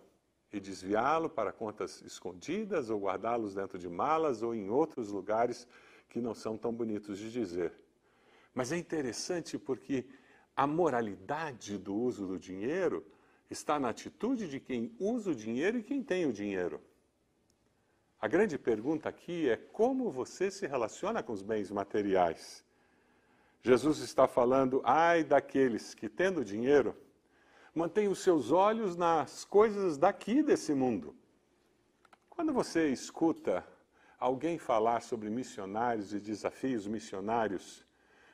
e 0.53 0.61
desviá-lo 0.61 1.31
para 1.31 1.51
contas 1.51 2.03
escondidas 2.03 2.91
ou 2.91 3.01
guardá-los 3.01 3.55
dentro 3.55 3.79
de 3.79 3.89
malas 3.89 4.43
ou 4.43 4.55
em 4.55 4.69
outros 4.69 5.09
lugares 5.09 5.67
que 6.11 6.21
não 6.21 6.35
são 6.35 6.59
tão 6.59 6.75
bonitos 6.75 7.19
de 7.19 7.33
dizer. 7.33 7.73
Mas 8.55 8.71
é 8.71 8.77
interessante 8.77 9.59
porque 9.59 10.05
a 10.57 10.67
moralidade 10.67 11.79
do 11.79 11.95
uso 11.95 12.27
do 12.27 12.39
dinheiro 12.39 13.05
está 13.51 13.79
na 13.79 13.91
atitude 13.91 14.49
de 14.49 14.61
quem 14.61 14.95
usa 14.99 15.31
o 15.31 15.35
dinheiro 15.35 15.79
e 15.79 15.83
quem 15.83 16.03
tem 16.03 16.27
o 16.27 16.33
dinheiro. 16.33 16.81
A 18.21 18.29
grande 18.29 18.59
pergunta 18.59 19.09
aqui 19.09 19.49
é 19.49 19.57
como 19.57 20.11
você 20.11 20.51
se 20.51 20.67
relaciona 20.67 21.23
com 21.23 21.33
os 21.33 21.43
bens 21.43 21.71
materiais. 21.71 22.65
Jesus 23.63 23.99
está 23.99 24.29
falando, 24.29 24.81
ai 24.85 25.25
daqueles 25.25 25.95
que, 25.95 26.09
tendo 26.09 26.45
dinheiro, 26.45 26.97
mantêm 27.75 28.09
os 28.09 28.21
seus 28.21 28.51
olhos 28.51 28.97
nas 28.97 29.45
coisas 29.45 29.97
daqui 29.97 30.43
desse 30.43 30.75
mundo. 30.75 31.17
Quando 32.29 32.53
você 32.53 32.89
escuta 32.89 33.67
alguém 34.19 34.59
falar 34.59 35.03
sobre 35.03 35.29
missionários 35.29 36.13
e 36.15 36.21
desafios 36.21 36.87
missionários, 36.87 37.85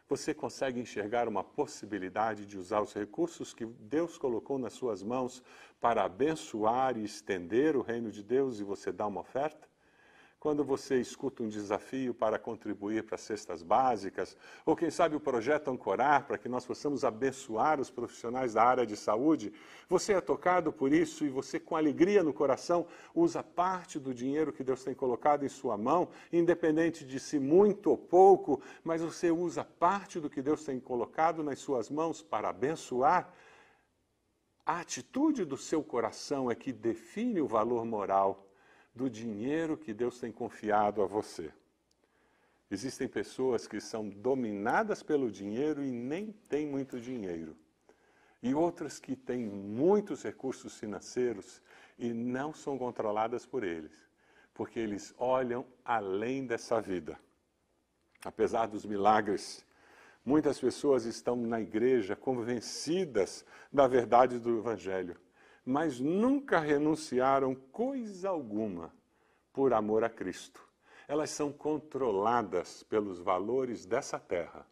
você 0.09 0.33
consegue 0.33 0.81
enxergar 0.81 1.29
uma 1.29 1.45
possibilidade 1.45 2.47
de 2.47 2.57
usar 2.57 2.81
os 2.81 2.95
recursos 2.95 3.53
que 3.53 3.67
Deus 3.67 4.17
colocou 4.17 4.59
nas 4.59 4.73
suas 4.73 5.03
mãos 5.03 5.43
para 5.81 6.05
abençoar 6.05 6.97
e 6.97 7.05
estender 7.05 7.77
o 7.77 7.83
reino 7.83 8.11
de 8.11 8.23
Deus 8.23 8.59
e 8.59 8.65
você 8.65 8.91
dá 8.91 9.07
uma 9.07 9.21
oferta? 9.21 9.69
Quando 10.41 10.63
você 10.63 11.01
escuta 11.01 11.43
um 11.43 11.49
desafio 11.49 12.15
para 12.15 12.39
contribuir 12.39 13.03
para 13.03 13.19
cestas 13.19 13.61
básicas, 13.61 14.37
ou 14.65 14.77
quem 14.77 14.89
sabe 14.89 15.17
o 15.17 15.21
projeto 15.21 15.69
Ancorar, 15.69 16.29
para 16.29 16.39
que 16.39 16.49
nós 16.49 16.65
possamos 16.65 17.05
abençoar 17.05 17.81
os 17.81 17.91
profissionais 17.91 18.55
da 18.55 18.63
área 18.63 18.87
de 18.87 18.97
saúde, 18.97 19.53
você 19.89 20.13
é 20.13 20.21
tocado 20.21 20.73
por 20.73 20.93
isso 20.93 21.25
e 21.25 21.29
você, 21.29 21.59
com 21.59 21.75
alegria 21.75 22.23
no 22.23 22.33
coração, 22.33 22.87
usa 23.13 23.43
parte 23.43 23.99
do 23.99 24.15
dinheiro 24.15 24.53
que 24.53 24.63
Deus 24.63 24.85
tem 24.85 24.95
colocado 24.95 25.45
em 25.45 25.49
sua 25.49 25.77
mão, 25.77 26.09
independente 26.33 27.05
de 27.05 27.19
se 27.19 27.41
muito 27.41 27.91
ou 27.91 27.99
pouco, 27.99 28.63
mas 28.85 29.03
você 29.03 29.33
usa 29.33 29.65
parte 29.65 30.21
do 30.21 30.31
que 30.31 30.41
Deus 30.41 30.65
tem 30.65 30.79
colocado 30.79 31.43
nas 31.43 31.59
suas 31.59 31.91
mãos 31.91 32.23
para 32.23 32.51
abençoar. 32.51 33.35
A 34.65 34.79
atitude 34.79 35.45
do 35.45 35.57
seu 35.57 35.83
coração 35.83 36.49
é 36.49 36.55
que 36.55 36.73
define 36.73 37.41
o 37.41 37.47
valor 37.49 37.85
moral 37.85 38.48
do 38.95 39.09
dinheiro 39.09 39.77
que 39.77 39.95
Deus 39.95 40.19
tem 40.19 40.33
confiado 40.33 41.03
a 41.03 41.07
você. 41.07 41.53
Existem 42.71 43.09
pessoas 43.09 43.67
que 43.67 43.81
são 43.81 44.09
dominadas 44.09 45.03
pelo 45.03 45.31
dinheiro 45.31 45.83
e 45.83 45.91
nem 45.91 46.33
têm 46.49 46.67
muito 46.67 47.01
dinheiro. 47.01 47.57
E 48.43 48.55
outras 48.55 48.99
que 48.99 49.17
têm 49.17 49.47
muitos 49.47 50.23
recursos 50.23 50.77
financeiros 50.79 51.63
e 51.99 52.13
não 52.13 52.53
são 52.53 52.77
controladas 52.77 53.47
por 53.47 53.65
eles, 53.65 53.93
porque 54.53 54.79
eles 54.79 55.15
olham 55.19 55.67
além 55.85 56.47
dessa 56.47 56.81
vida. 56.81 57.19
Apesar 58.25 58.67
dos 58.67 58.85
milagres, 58.85 59.65
muitas 60.25 60.61
pessoas 60.61 61.05
estão 61.05 61.37
na 61.37 61.61
igreja 61.61 62.15
convencidas 62.15 63.45
da 63.73 63.89
verdade 63.89 64.39
do 64.39 64.59
Evangelho 64.59 65.17
mas 65.71 66.01
nunca 66.01 66.59
renunciaram 66.59 67.55
coisa 67.55 68.31
alguma 68.31 68.91
por 69.53 69.75
amor 69.75 70.03
a 70.03 70.09
Cristo. 70.09 70.67
Elas 71.07 71.29
são 71.29 71.53
controladas 71.53 72.83
pelos 72.85 73.19
valores 73.19 73.85
dessa 73.85 74.19
terra. 74.19 74.67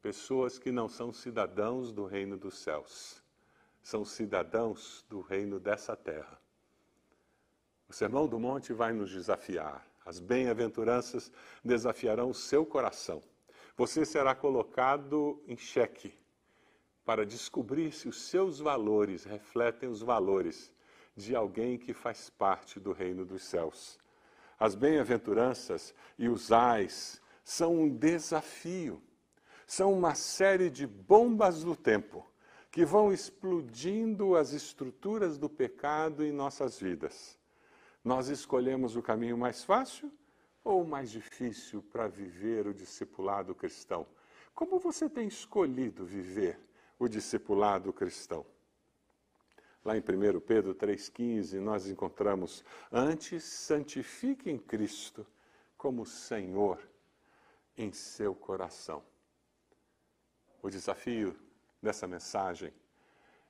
Pessoas 0.00 0.58
que 0.58 0.72
não 0.72 0.88
são 0.88 1.12
cidadãos 1.12 1.92
do 1.92 2.06
reino 2.06 2.38
dos 2.38 2.56
céus, 2.58 3.22
são 3.82 4.02
cidadãos 4.02 5.04
do 5.10 5.20
reino 5.20 5.60
dessa 5.60 5.94
terra. 5.94 6.40
O 7.86 7.92
Sermão 7.92 8.26
do 8.26 8.40
Monte 8.40 8.72
vai 8.72 8.94
nos 8.94 9.10
desafiar. 9.10 9.86
As 10.06 10.18
bem-aventuranças 10.20 11.30
desafiarão 11.62 12.30
o 12.30 12.34
seu 12.34 12.64
coração. 12.64 13.22
Você 13.76 14.06
será 14.06 14.34
colocado 14.34 15.42
em 15.46 15.56
xeque 15.58 16.18
para 17.08 17.24
descobrir 17.24 17.90
se 17.90 18.06
os 18.06 18.20
seus 18.20 18.58
valores 18.58 19.24
refletem 19.24 19.88
os 19.88 20.02
valores 20.02 20.70
de 21.16 21.34
alguém 21.34 21.78
que 21.78 21.94
faz 21.94 22.28
parte 22.28 22.78
do 22.78 22.92
reino 22.92 23.24
dos 23.24 23.44
céus. 23.44 23.98
As 24.60 24.74
bem-aventuranças 24.74 25.94
e 26.18 26.28
os 26.28 26.52
ais 26.52 27.18
são 27.42 27.74
um 27.74 27.88
desafio, 27.88 29.02
são 29.66 29.90
uma 29.94 30.14
série 30.14 30.68
de 30.68 30.86
bombas 30.86 31.64
do 31.64 31.74
tempo 31.74 32.30
que 32.70 32.84
vão 32.84 33.10
explodindo 33.10 34.36
as 34.36 34.52
estruturas 34.52 35.38
do 35.38 35.48
pecado 35.48 36.22
em 36.22 36.30
nossas 36.30 36.78
vidas. 36.78 37.38
Nós 38.04 38.28
escolhemos 38.28 38.96
o 38.96 39.02
caminho 39.02 39.38
mais 39.38 39.64
fácil 39.64 40.12
ou 40.62 40.82
o 40.82 40.86
mais 40.86 41.10
difícil 41.10 41.82
para 41.84 42.06
viver 42.06 42.66
o 42.66 42.74
discipulado 42.74 43.54
cristão? 43.54 44.06
Como 44.54 44.78
você 44.78 45.08
tem 45.08 45.26
escolhido 45.26 46.04
viver 46.04 46.67
o 46.98 47.08
discipulado 47.08 47.92
cristão. 47.92 48.44
Lá 49.84 49.96
em 49.96 50.00
1 50.00 50.40
Pedro 50.40 50.74
3,15, 50.74 51.60
nós 51.60 51.86
encontramos: 51.86 52.64
Antes 52.90 53.44
santifiquem 53.44 54.58
Cristo 54.58 55.26
como 55.76 56.04
Senhor 56.04 56.78
em 57.76 57.92
seu 57.92 58.34
coração. 58.34 59.02
O 60.60 60.68
desafio 60.68 61.38
dessa 61.80 62.06
mensagem 62.06 62.72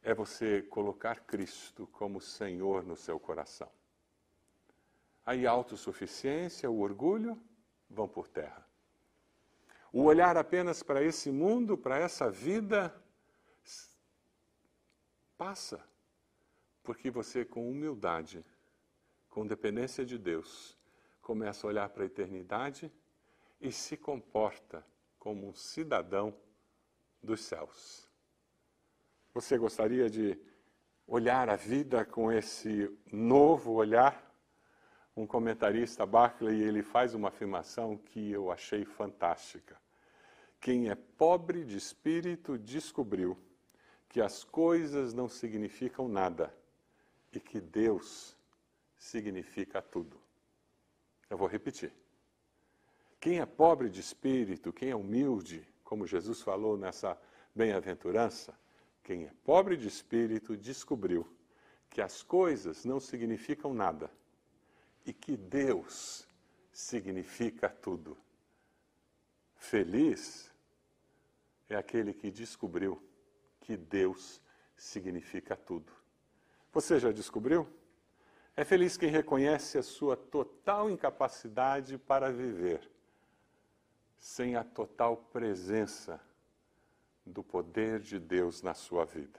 é 0.02 0.14
você 0.14 0.62
colocar 0.62 1.20
Cristo 1.20 1.86
como 1.88 2.20
Senhor 2.20 2.84
no 2.84 2.96
seu 2.96 3.18
coração. 3.18 3.68
Aí 5.24 5.46
a 5.46 5.50
autossuficiência, 5.50 6.70
o 6.70 6.80
orgulho 6.80 7.40
vão 7.88 8.06
por 8.06 8.28
terra. 8.28 8.66
O 9.92 10.02
olhar 10.02 10.36
apenas 10.36 10.82
para 10.82 11.02
esse 11.02 11.30
mundo, 11.30 11.76
para 11.76 11.98
essa 11.98 12.30
vida, 12.30 12.94
Passa, 15.38 15.80
porque 16.82 17.12
você, 17.12 17.44
com 17.44 17.70
humildade, 17.70 18.44
com 19.30 19.46
dependência 19.46 20.04
de 20.04 20.18
Deus, 20.18 20.76
começa 21.22 21.64
a 21.64 21.68
olhar 21.68 21.88
para 21.90 22.02
a 22.02 22.06
eternidade 22.06 22.92
e 23.60 23.70
se 23.70 23.96
comporta 23.96 24.84
como 25.16 25.48
um 25.48 25.54
cidadão 25.54 26.34
dos 27.22 27.44
céus. 27.44 28.10
Você 29.32 29.56
gostaria 29.56 30.10
de 30.10 30.36
olhar 31.06 31.48
a 31.48 31.54
vida 31.54 32.04
com 32.04 32.32
esse 32.32 32.90
novo 33.12 33.74
olhar? 33.74 34.34
Um 35.16 35.24
comentarista, 35.24 36.04
Barclay, 36.04 36.60
ele 36.60 36.82
faz 36.82 37.14
uma 37.14 37.28
afirmação 37.28 37.96
que 37.96 38.32
eu 38.32 38.50
achei 38.50 38.84
fantástica. 38.84 39.80
Quem 40.60 40.90
é 40.90 40.96
pobre 40.96 41.64
de 41.64 41.76
espírito 41.76 42.58
descobriu 42.58 43.38
que 44.08 44.20
as 44.20 44.42
coisas 44.42 45.12
não 45.12 45.28
significam 45.28 46.08
nada 46.08 46.54
e 47.32 47.38
que 47.38 47.60
Deus 47.60 48.36
significa 48.96 49.82
tudo. 49.82 50.20
Eu 51.28 51.36
vou 51.36 51.46
repetir. 51.46 51.92
Quem 53.20 53.40
é 53.40 53.46
pobre 53.46 53.90
de 53.90 54.00
espírito, 54.00 54.72
quem 54.72 54.90
é 54.90 54.96
humilde, 54.96 55.66
como 55.84 56.06
Jesus 56.06 56.40
falou 56.40 56.76
nessa 56.76 57.18
bem-aventurança, 57.54 58.58
quem 59.02 59.24
é 59.24 59.32
pobre 59.44 59.76
de 59.76 59.88
espírito 59.88 60.56
descobriu 60.56 61.26
que 61.90 62.00
as 62.00 62.22
coisas 62.22 62.84
não 62.84 63.00
significam 63.00 63.74
nada 63.74 64.10
e 65.04 65.12
que 65.12 65.36
Deus 65.36 66.26
significa 66.72 67.68
tudo. 67.68 68.16
Feliz 69.56 70.52
é 71.68 71.76
aquele 71.76 72.14
que 72.14 72.30
descobriu 72.30 73.02
que 73.68 73.76
Deus 73.76 74.40
significa 74.74 75.54
tudo. 75.54 75.92
Você 76.72 76.98
já 76.98 77.12
descobriu? 77.12 77.68
É 78.56 78.64
feliz 78.64 78.96
quem 78.96 79.10
reconhece 79.10 79.76
a 79.76 79.82
sua 79.82 80.16
total 80.16 80.88
incapacidade 80.88 81.98
para 81.98 82.32
viver 82.32 82.90
sem 84.18 84.56
a 84.56 84.64
total 84.64 85.18
presença 85.18 86.18
do 87.26 87.44
poder 87.44 88.00
de 88.00 88.18
Deus 88.18 88.62
na 88.62 88.72
sua 88.72 89.04
vida. 89.04 89.38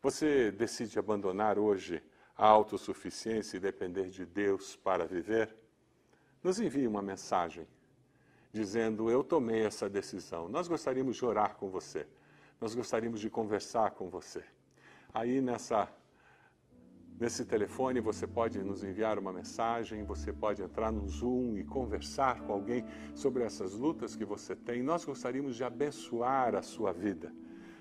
Você 0.00 0.52
decide 0.52 0.96
abandonar 0.96 1.58
hoje 1.58 2.00
a 2.36 2.46
autossuficiência 2.46 3.56
e 3.56 3.60
depender 3.60 4.10
de 4.10 4.24
Deus 4.24 4.76
para 4.76 5.06
viver? 5.06 5.52
Nos 6.40 6.60
envie 6.60 6.86
uma 6.86 7.02
mensagem 7.02 7.66
dizendo: 8.52 9.10
Eu 9.10 9.24
tomei 9.24 9.64
essa 9.66 9.90
decisão. 9.90 10.48
Nós 10.48 10.68
gostaríamos 10.68 11.16
de 11.16 11.24
orar 11.24 11.56
com 11.56 11.68
você. 11.68 12.06
Nós 12.64 12.74
gostaríamos 12.74 13.20
de 13.20 13.28
conversar 13.28 13.90
com 13.90 14.08
você. 14.08 14.42
Aí 15.12 15.42
nessa 15.42 15.86
Nesse 17.20 17.44
telefone 17.44 18.00
você 18.00 18.26
pode 18.26 18.58
nos 18.64 18.82
enviar 18.82 19.18
uma 19.18 19.32
mensagem, 19.32 20.02
você 20.02 20.32
pode 20.32 20.62
entrar 20.62 20.90
no 20.90 21.06
Zoom 21.06 21.58
e 21.58 21.62
conversar 21.62 22.40
com 22.40 22.52
alguém 22.52 22.84
sobre 23.14 23.44
essas 23.44 23.74
lutas 23.74 24.16
que 24.16 24.24
você 24.24 24.56
tem. 24.56 24.82
Nós 24.82 25.04
gostaríamos 25.04 25.54
de 25.54 25.62
abençoar 25.62 26.56
a 26.56 26.62
sua 26.62 26.90
vida. 26.92 27.32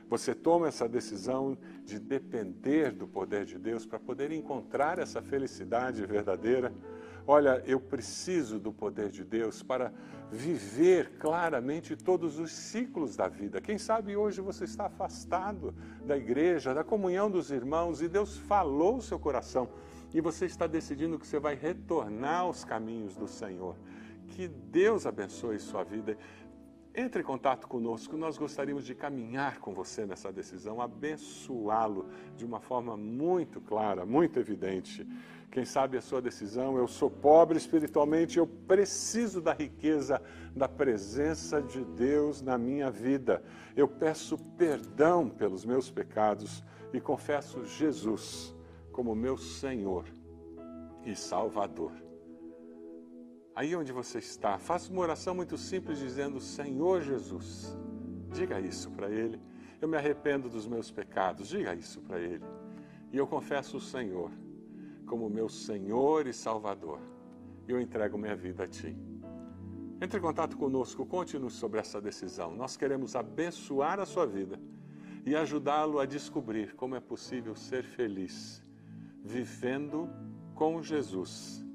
Você 0.10 0.36
toma 0.36 0.67
essa 0.67 0.88
decisão 0.88 1.58
de 1.84 1.98
depender 1.98 2.91
do 2.91 3.08
poder 3.08 3.46
de 3.46 3.58
Deus 3.58 3.86
para 3.86 3.98
poder 3.98 4.32
encontrar 4.32 5.00
essa 5.00 5.22
felicidade 5.22 6.06
verdadeira 6.06 6.72
Olha, 7.26 7.64
eu 7.66 7.80
preciso 7.80 8.60
do 8.60 8.74
poder 8.74 9.10
de 9.10 9.24
Deus 9.24 9.64
para 9.64 9.94
viver 10.30 11.18
claramente 11.18 11.96
todos 11.96 12.38
os 12.38 12.52
ciclos 12.52 13.16
da 13.16 13.30
vida. 13.30 13.62
Quem 13.62 13.78
sabe 13.78 14.18
hoje 14.18 14.42
você 14.42 14.66
está 14.66 14.88
afastado 14.88 15.74
da 16.06 16.18
igreja, 16.18 16.74
da 16.74 16.84
comunhão 16.84 17.32
dos 17.32 17.50
irmãos 17.50 18.02
e 18.02 18.10
Deus 18.10 18.38
falou 18.38 18.98
o 18.98 19.02
seu 19.02 19.18
coração 19.18 19.70
e 20.14 20.20
você 20.20 20.46
está 20.46 20.68
decidindo 20.68 21.18
que 21.18 21.26
você 21.26 21.40
vai 21.40 21.56
retornar 21.56 22.42
aos 22.42 22.66
caminhos 22.66 23.16
do 23.16 23.28
Senhor. 23.28 23.76
Que 24.28 24.48
Deus 24.48 25.06
abençoe 25.06 25.60
sua 25.60 25.84
vida. 25.84 26.18
Entre 26.96 27.22
em 27.24 27.26
contato 27.26 27.68
conosco, 27.68 28.16
nós 28.16 28.38
gostaríamos 28.38 28.86
de 28.86 28.94
caminhar 28.94 29.60
com 29.60 29.74
você 29.74 30.06
nessa 30.06 30.32
decisão, 30.32 30.80
abençoá-lo 30.80 32.08
de 32.36 32.46
uma 32.46 32.60
forma 32.60 32.96
muito 32.96 33.60
clara, 33.60 34.06
muito 34.06 34.40
evidente. 34.40 35.08
Quem 35.54 35.66
sabe 35.66 35.96
a 36.00 36.02
sua 36.02 36.20
decisão, 36.20 36.80
eu 36.80 36.88
sou 36.88 37.12
pobre 37.12 37.60
espiritualmente, 37.60 38.39
eu 38.39 38.48
preciso 38.48 39.39
da 39.39 39.54
riqueza 39.54 40.20
da 40.56 40.68
presença 40.68 41.62
de 41.62 41.86
Deus 41.86 42.42
na 42.42 42.58
minha 42.58 42.89
vida. 42.89 43.44
Eu 43.76 43.88
peço 43.88 44.36
perdão 44.58 45.30
pelos 45.30 45.63
meus 45.63 45.92
pecados 45.92 46.63
e 46.92 47.00
confesso 47.00 47.63
Jesus 47.66 48.52
como 48.92 49.13
meu 49.13 49.38
Senhor 49.38 50.06
e 51.06 51.16
Salvador. 51.16 51.92
Aí 53.56 53.76
onde 53.76 53.92
você 53.92 54.18
está, 54.18 54.58
faça 54.58 54.92
uma 54.92 55.02
oração 55.02 55.36
muito 55.36 55.56
simples 55.56 56.00
dizendo: 56.00 56.42
Senhor 56.42 57.04
Jesus. 57.04 57.78
Diga 58.32 58.60
isso 58.60 58.89
para 58.89 59.08
Ele. 59.08 59.39
Eu 59.80 59.88
me 59.88 59.98
arrependo 59.98 60.50
dos 60.50 60.66
meus 60.66 60.89
pecados. 60.89 61.50
Diga 61.50 61.76
isso 61.76 62.02
para 62.02 62.20
Ele. 62.20 62.44
E 63.12 63.18
eu 63.18 63.28
confesso 63.28 63.78
o 63.78 63.82
Senhor 63.82 64.32
como 65.06 65.30
meu 65.30 65.50
Senhor 65.50 66.28
e 66.28 66.34
Salvador. 66.34 67.00
Eu 67.68 67.80
entrego 67.80 68.18
minha 68.18 68.36
vida 68.36 68.63
a 68.63 68.68
Ti. 68.68 68.98
Entre 70.02 70.20
em 70.20 70.22
contato 70.22 70.58
conosco, 70.58 71.06
conte-nos 71.06 71.54
sobre 71.54 71.80
essa 71.80 72.02
decisão. 72.02 72.56
Nós 72.56 72.76
queremos 72.76 73.16
abençoar 73.16 74.00
a 74.00 74.06
sua 74.06 74.26
vida 74.26 74.60
e 75.26 75.36
ajudá-lo 75.36 76.00
a 76.00 76.06
descobrir 76.06 76.76
como 76.76 76.96
é 76.96 77.00
possível 77.00 77.56
ser 77.56 77.84
feliz, 77.84 78.62
vivendo 79.24 80.10
com 80.54 80.82
Jesus, 80.82 81.66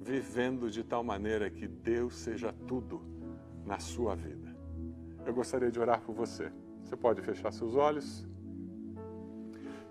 vivendo 0.00 0.68
de 0.70 0.82
tal 0.82 1.04
maneira 1.04 1.48
que 1.48 1.68
Deus 1.68 2.16
seja 2.16 2.52
tudo 2.66 3.00
na 3.64 3.78
sua 3.78 4.16
vida. 4.16 4.56
Eu 5.24 5.32
gostaria 5.32 5.70
de 5.70 5.78
orar 5.78 6.02
por 6.02 6.14
você. 6.14 6.52
Você 6.82 6.96
pode 6.96 7.22
fechar 7.22 7.52
seus 7.52 7.76
olhos. 7.76 8.26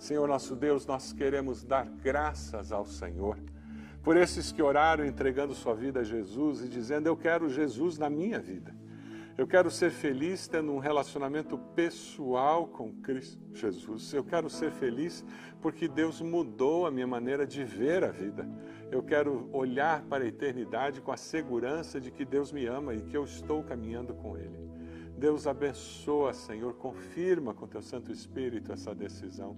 Senhor 0.01 0.27
nosso 0.27 0.55
Deus, 0.55 0.83
nós 0.87 1.13
queremos 1.13 1.63
dar 1.63 1.85
graças 1.85 2.71
ao 2.71 2.87
Senhor 2.87 3.37
por 4.01 4.17
esses 4.17 4.51
que 4.51 4.59
oraram 4.59 5.05
entregando 5.05 5.53
sua 5.53 5.75
vida 5.75 5.99
a 5.99 6.03
Jesus 6.03 6.63
e 6.63 6.67
dizendo: 6.67 7.05
Eu 7.05 7.15
quero 7.15 7.47
Jesus 7.47 7.99
na 7.99 8.09
minha 8.09 8.39
vida. 8.39 8.75
Eu 9.37 9.45
quero 9.45 9.69
ser 9.69 9.91
feliz 9.91 10.47
tendo 10.47 10.71
um 10.71 10.79
relacionamento 10.79 11.55
pessoal 11.75 12.65
com 12.65 12.91
Cristo 12.95 13.39
Jesus. 13.53 14.11
Eu 14.11 14.23
quero 14.23 14.49
ser 14.49 14.71
feliz 14.71 15.23
porque 15.61 15.87
Deus 15.87 16.19
mudou 16.19 16.87
a 16.87 16.91
minha 16.91 17.05
maneira 17.05 17.45
de 17.45 17.63
ver 17.63 18.03
a 18.03 18.09
vida. 18.09 18.49
Eu 18.89 19.03
quero 19.03 19.51
olhar 19.53 20.01
para 20.05 20.23
a 20.23 20.27
eternidade 20.27 20.99
com 20.99 21.11
a 21.11 21.17
segurança 21.17 22.01
de 22.01 22.09
que 22.09 22.25
Deus 22.25 22.51
me 22.51 22.65
ama 22.65 22.95
e 22.95 23.03
que 23.03 23.15
eu 23.15 23.23
estou 23.23 23.63
caminhando 23.63 24.15
com 24.15 24.35
Ele. 24.35 24.60
Deus 25.21 25.45
abençoa, 25.45 26.33
Senhor, 26.33 26.73
confirma 26.73 27.53
com 27.53 27.67
teu 27.67 27.83
Santo 27.83 28.11
Espírito 28.11 28.73
essa 28.73 28.95
decisão. 28.95 29.55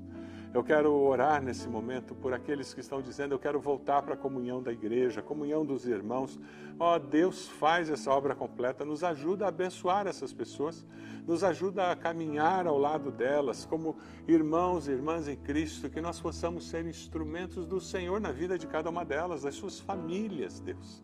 Eu 0.53 0.61
quero 0.61 0.91
orar 0.93 1.41
nesse 1.41 1.69
momento 1.69 2.13
por 2.13 2.33
aqueles 2.33 2.73
que 2.73 2.81
estão 2.81 3.01
dizendo: 3.01 3.33
Eu 3.33 3.39
quero 3.39 3.61
voltar 3.61 4.01
para 4.01 4.13
a 4.13 4.17
comunhão 4.17 4.61
da 4.61 4.73
igreja, 4.73 5.21
comunhão 5.21 5.65
dos 5.65 5.87
irmãos. 5.87 6.37
Ó 6.77 6.95
oh, 6.95 6.99
Deus, 6.99 7.47
faz 7.47 7.89
essa 7.89 8.11
obra 8.11 8.35
completa, 8.35 8.83
nos 8.83 9.05
ajuda 9.05 9.45
a 9.45 9.47
abençoar 9.47 10.05
essas 10.05 10.33
pessoas, 10.33 10.85
nos 11.25 11.45
ajuda 11.45 11.91
a 11.91 11.95
caminhar 11.95 12.67
ao 12.67 12.77
lado 12.77 13.09
delas, 13.09 13.63
como 13.63 13.95
irmãos 14.27 14.89
e 14.89 14.91
irmãs 14.91 15.29
em 15.29 15.37
Cristo, 15.37 15.89
que 15.89 16.01
nós 16.01 16.19
possamos 16.19 16.67
ser 16.67 16.85
instrumentos 16.85 17.65
do 17.65 17.79
Senhor 17.79 18.19
na 18.19 18.33
vida 18.33 18.59
de 18.59 18.67
cada 18.67 18.89
uma 18.89 19.05
delas, 19.05 19.43
das 19.43 19.55
suas 19.55 19.79
famílias, 19.79 20.59
Deus. 20.59 21.01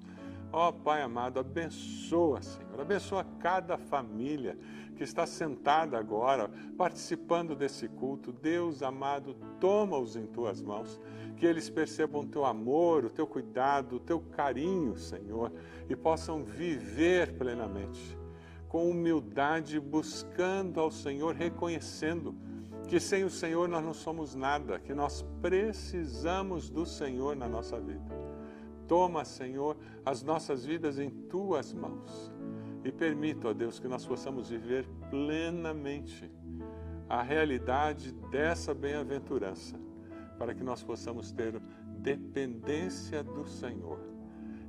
Ó 0.51 0.69
oh, 0.69 0.73
Pai 0.73 1.03
amado, 1.03 1.39
abençoa, 1.39 2.41
Senhor, 2.41 2.81
abençoa 2.81 3.23
cada 3.39 3.77
família 3.77 4.57
que 4.95 5.03
está 5.03 5.25
sentada 5.25 5.97
agora, 5.97 6.49
participando 6.75 7.55
desse 7.55 7.87
culto. 7.87 8.33
Deus 8.33 8.81
amado, 8.81 9.35
toma-os 9.59 10.15
em 10.15 10.25
tuas 10.25 10.61
mãos, 10.61 10.99
que 11.37 11.45
eles 11.45 11.69
percebam 11.69 12.21
o 12.21 12.27
teu 12.27 12.45
amor, 12.45 13.05
o 13.05 13.09
teu 13.11 13.27
cuidado, 13.27 13.97
o 13.97 13.99
teu 13.99 14.19
carinho, 14.19 14.97
Senhor, 14.97 15.53
e 15.87 15.95
possam 15.95 16.43
viver 16.43 17.37
plenamente, 17.37 18.17
com 18.67 18.89
humildade, 18.89 19.79
buscando 19.79 20.79
ao 20.79 20.89
Senhor, 20.89 21.35
reconhecendo 21.35 22.35
que 22.87 22.99
sem 22.99 23.23
o 23.23 23.29
Senhor 23.29 23.69
nós 23.69 23.85
não 23.85 23.93
somos 23.93 24.33
nada, 24.33 24.79
que 24.79 24.95
nós 24.95 25.23
precisamos 25.41 26.71
do 26.71 26.87
Senhor 26.87 27.35
na 27.35 27.47
nossa 27.47 27.79
vida. 27.79 28.28
Toma, 28.89 29.23
Senhor, 29.23 29.77
as 30.03 30.23
nossas 30.23 30.65
vidas 30.65 30.97
em 30.99 31.09
tuas 31.09 31.73
mãos 31.73 32.33
e 32.83 32.91
permita, 32.91 33.49
ó 33.49 33.53
Deus, 33.53 33.79
que 33.79 33.87
nós 33.87 34.05
possamos 34.05 34.49
viver 34.49 34.85
plenamente 35.09 36.29
a 37.07 37.21
realidade 37.21 38.11
dessa 38.31 38.73
bem-aventurança, 38.73 39.79
para 40.39 40.55
que 40.55 40.63
nós 40.63 40.81
possamos 40.83 41.31
ter 41.31 41.61
dependência 41.99 43.23
do 43.23 43.47
Senhor 43.47 43.99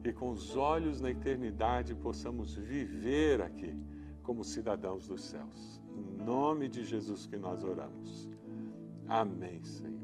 e 0.04 0.12
com 0.12 0.30
os 0.30 0.56
olhos 0.56 1.00
na 1.00 1.10
eternidade 1.10 1.94
possamos 1.94 2.54
viver 2.54 3.40
aqui 3.40 3.74
como 4.22 4.44
cidadãos 4.44 5.08
dos 5.08 5.24
céus. 5.24 5.80
Em 5.96 6.24
nome 6.24 6.68
de 6.68 6.84
Jesus 6.84 7.26
que 7.26 7.36
nós 7.36 7.64
oramos. 7.64 8.28
Amém, 9.08 9.62
Senhor. 9.62 9.99